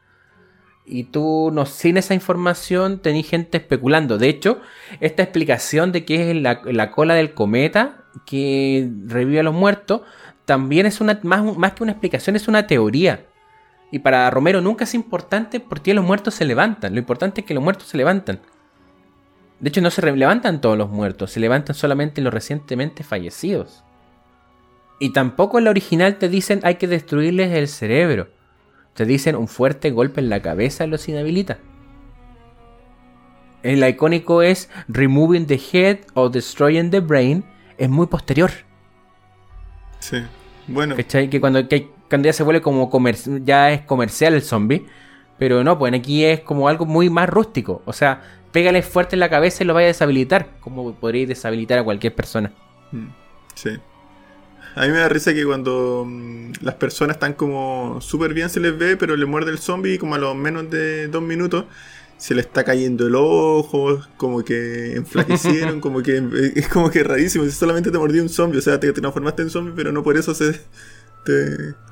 [0.84, 4.16] Y tú, no, sin esa información, tenés gente especulando.
[4.16, 4.60] De hecho,
[5.00, 10.02] esta explicación de que es la, la cola del cometa que revive a los muertos,
[10.46, 13.26] también es una, más, más que una explicación, es una teoría.
[13.90, 16.92] Y para Romero nunca es importante porque los muertos se levantan.
[16.92, 18.40] Lo importante es que los muertos se levantan.
[19.60, 23.82] De hecho, no se levantan todos los muertos, se levantan solamente los recientemente fallecidos.
[25.00, 28.28] Y tampoco en la original te dicen hay que destruirles el cerebro.
[28.94, 31.58] Te dicen un fuerte golpe en la cabeza los inhabilita.
[33.62, 37.44] El icónico es Removing the Head o Destroying the Brain.
[37.76, 38.50] Es muy posterior.
[40.00, 40.18] Sí.
[40.68, 40.96] Bueno.
[40.96, 41.28] ¿Cachai?
[41.30, 42.90] Que cuando, que, cuando ya se vuelve como
[43.44, 44.86] ya es comercial el zombie.
[45.38, 47.82] Pero no, pues aquí es como algo muy más rústico.
[47.84, 50.48] O sea, pégale fuerte en la cabeza y lo vaya a deshabilitar.
[50.60, 52.52] Como podría deshabilitar a cualquier persona.
[52.90, 53.08] Mm,
[53.54, 53.70] sí.
[54.74, 58.60] A mí me da risa que cuando mm, las personas están como súper bien se
[58.60, 61.64] les ve, pero le muerde el zombie y como a los menos de dos minutos
[62.16, 67.44] se le está cayendo el ojo, como que enflaquecieron, como que es como que rarísimo.
[67.44, 70.16] Si solamente te mordió un zombie, o sea, te transformaste en zombie, pero no por
[70.16, 70.60] eso se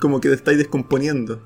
[0.01, 1.43] como que te estáis descomponiendo.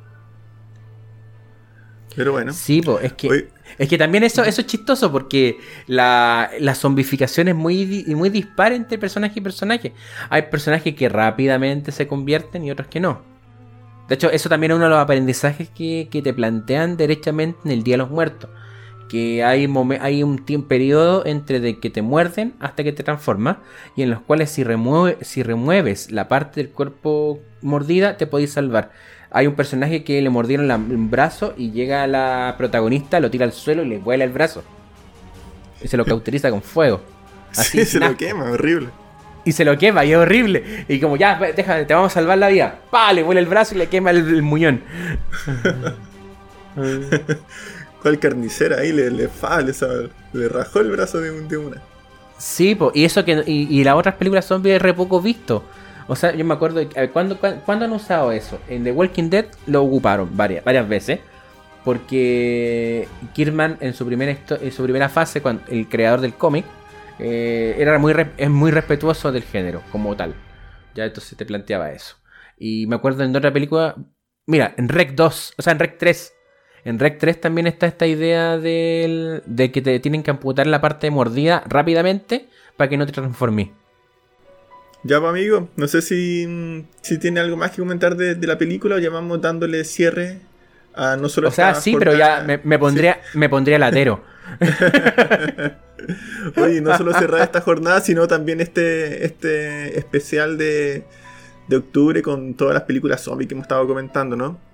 [2.17, 2.53] Pero bueno.
[2.53, 7.55] Sí, es que es que también eso, eso es chistoso porque la, la zombificación es
[7.55, 9.95] muy, muy dispar entre personaje y personaje.
[10.29, 13.23] Hay personajes que rápidamente se convierten y otros que no.
[14.09, 17.71] De hecho, eso también es uno de los aprendizajes que, que te plantean derechamente en
[17.71, 18.51] el Día de los Muertos
[19.11, 19.69] que hay,
[20.01, 23.57] hay un tiempo, periodo entre de que te muerden hasta que te transformas
[23.97, 28.53] y en los cuales si, remueve, si remueves la parte del cuerpo mordida te podéis
[28.53, 28.93] salvar.
[29.33, 33.45] Hay un personaje que le mordieron el brazo y llega a la protagonista, lo tira
[33.45, 34.63] al suelo y le vuela el brazo.
[35.83, 37.01] Y se lo cauteriza con fuego.
[37.57, 38.91] Así se lo quema, horrible.
[39.45, 40.85] Y se lo quema y es horrible.
[40.87, 42.79] Y como ya, déjame, te vamos a salvar la vida.
[42.91, 43.13] ¡Pah!
[43.13, 44.83] Le vuela el brazo y le quema el muñón.
[48.03, 49.29] ¿Cuál carnicera ahí le, le,
[50.33, 51.83] le, rajó el brazo de, una?
[52.39, 55.65] Sí, y eso que y, las otras películas zombies es re poco visto.
[56.09, 56.81] O sea, yo me acuerdo,
[57.13, 58.59] ¿cuándo, ¿cuándo, han usado eso?
[58.69, 61.21] En The Walking Dead lo ocuparon varias, varias veces.
[61.85, 66.65] Porque Kirman en su, primera en su primera fase, cuando, el creador del cómic,
[67.19, 70.35] eh, era muy, es muy respetuoso del género como tal.
[70.95, 72.17] Ya entonces te planteaba eso.
[72.59, 73.95] Y me acuerdo en otra película,
[74.47, 76.35] mira, en Rec 2, o sea, en Rec 3,
[76.85, 81.11] en Rec 3 también está esta idea de, que te tienen que amputar la parte
[81.11, 83.69] mordida rápidamente para que no te transformes.
[85.03, 88.97] Ya, pues, amigo, no sé si, si tiene algo más que comentar de, la película
[88.97, 90.41] o ya vamos dándole cierre
[90.95, 94.23] a no solo O sea, sí, pero ya me, pondría, me pondría latero.
[96.57, 101.05] Oye, no solo cerrar esta jornada, sino también este, este especial de,
[101.69, 104.70] de octubre con todas las películas zombies que hemos estado comentando, ¿no?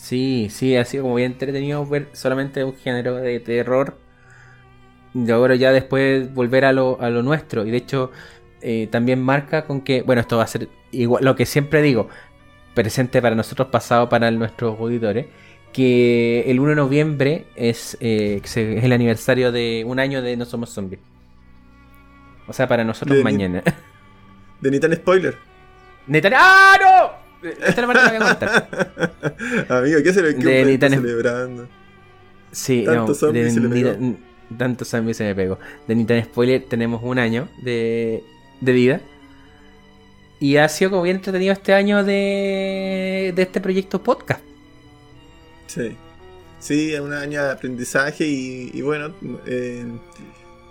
[0.00, 3.98] Sí, sí, ha sido como bien entretenido ver solamente un género de terror.
[5.14, 7.66] Y ahora ya después volver a lo, a lo nuestro.
[7.66, 8.10] Y de hecho,
[8.62, 12.08] eh, también marca con que, bueno, esto va a ser igual, lo que siempre digo,
[12.74, 15.26] presente para nosotros, pasado para nuestros auditores,
[15.72, 20.46] que el 1 de noviembre es, eh, es el aniversario de un año de No
[20.46, 21.02] Somos Zombies.
[22.48, 23.62] O sea, para nosotros mañana.
[24.60, 25.36] De ni tan spoiler.
[26.06, 27.29] Ni ¡Ah, no!
[27.42, 29.66] Esta es la parte que voy a contar.
[29.68, 31.68] Amigo, ¿qué se le está celebrando?
[32.52, 34.16] Sí, no, de,
[34.56, 35.58] tantos años se me pegó.
[35.86, 38.22] De Nintendo Spoiler tenemos un año de,
[38.60, 39.00] de vida.
[40.40, 44.42] Y ha sido como bien entretenido este año de, de este proyecto podcast.
[45.66, 45.96] Sí.
[46.60, 49.14] Sí, es un año de aprendizaje y, bueno,
[49.46, 49.86] eh,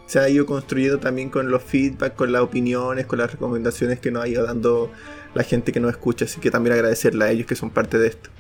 [0.10, 4.10] se ha ido construyendo también con los feedback, con las opiniones, con las recomendaciones que
[4.10, 4.91] nos ha ido dando
[5.36, 6.26] la gente que nos escucha.
[6.26, 8.32] Así que también agradecerle a ellos que son parte de esto.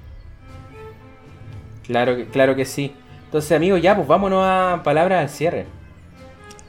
[1.85, 2.91] Claro, claro que sí.
[3.25, 5.67] Entonces, amigos, ya, pues vámonos a palabras al cierre.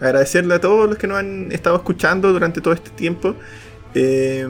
[0.01, 3.37] Agradecerle a todos los que nos han estado escuchando durante todo este tiempo.
[3.95, 4.47] Eh,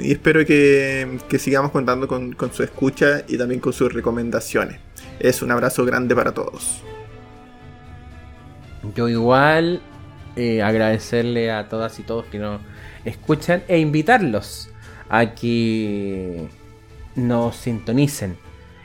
[0.00, 4.80] y espero que, sigamos contando con, su escucha y también con sus recomendaciones.
[5.20, 6.82] Es un abrazo grande para todos.
[8.94, 9.80] Yo igual
[10.36, 12.60] eh, agradecerle a todas y todos que nos
[13.04, 14.70] escuchan e invitarlos
[15.08, 16.46] a que
[17.16, 18.36] nos sintonicen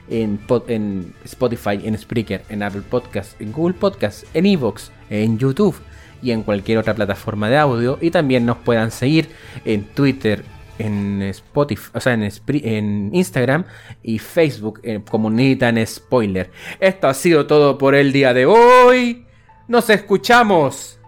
[0.10, 5.76] en, Spotify, en Spreaker, en Apple Podcasts, en Google Podcasts, en Evox, en YouTube
[6.22, 7.98] y en cualquier otra plataforma de audio.
[8.02, 9.30] Y también nos puedan seguir
[9.66, 10.44] en Twitter,
[10.80, 13.66] en Spotify, o sea, en, en Instagram
[14.02, 16.52] y Facebook eh, como Nitan Spoiler.
[16.80, 19.26] Esto ha sido todo por el día de hoy.
[19.68, 21.00] Nos escuchamos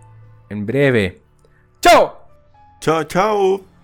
[0.49, 1.21] en breve.
[1.81, 2.17] ¡Chao!
[2.79, 3.74] ¡Chao, chao!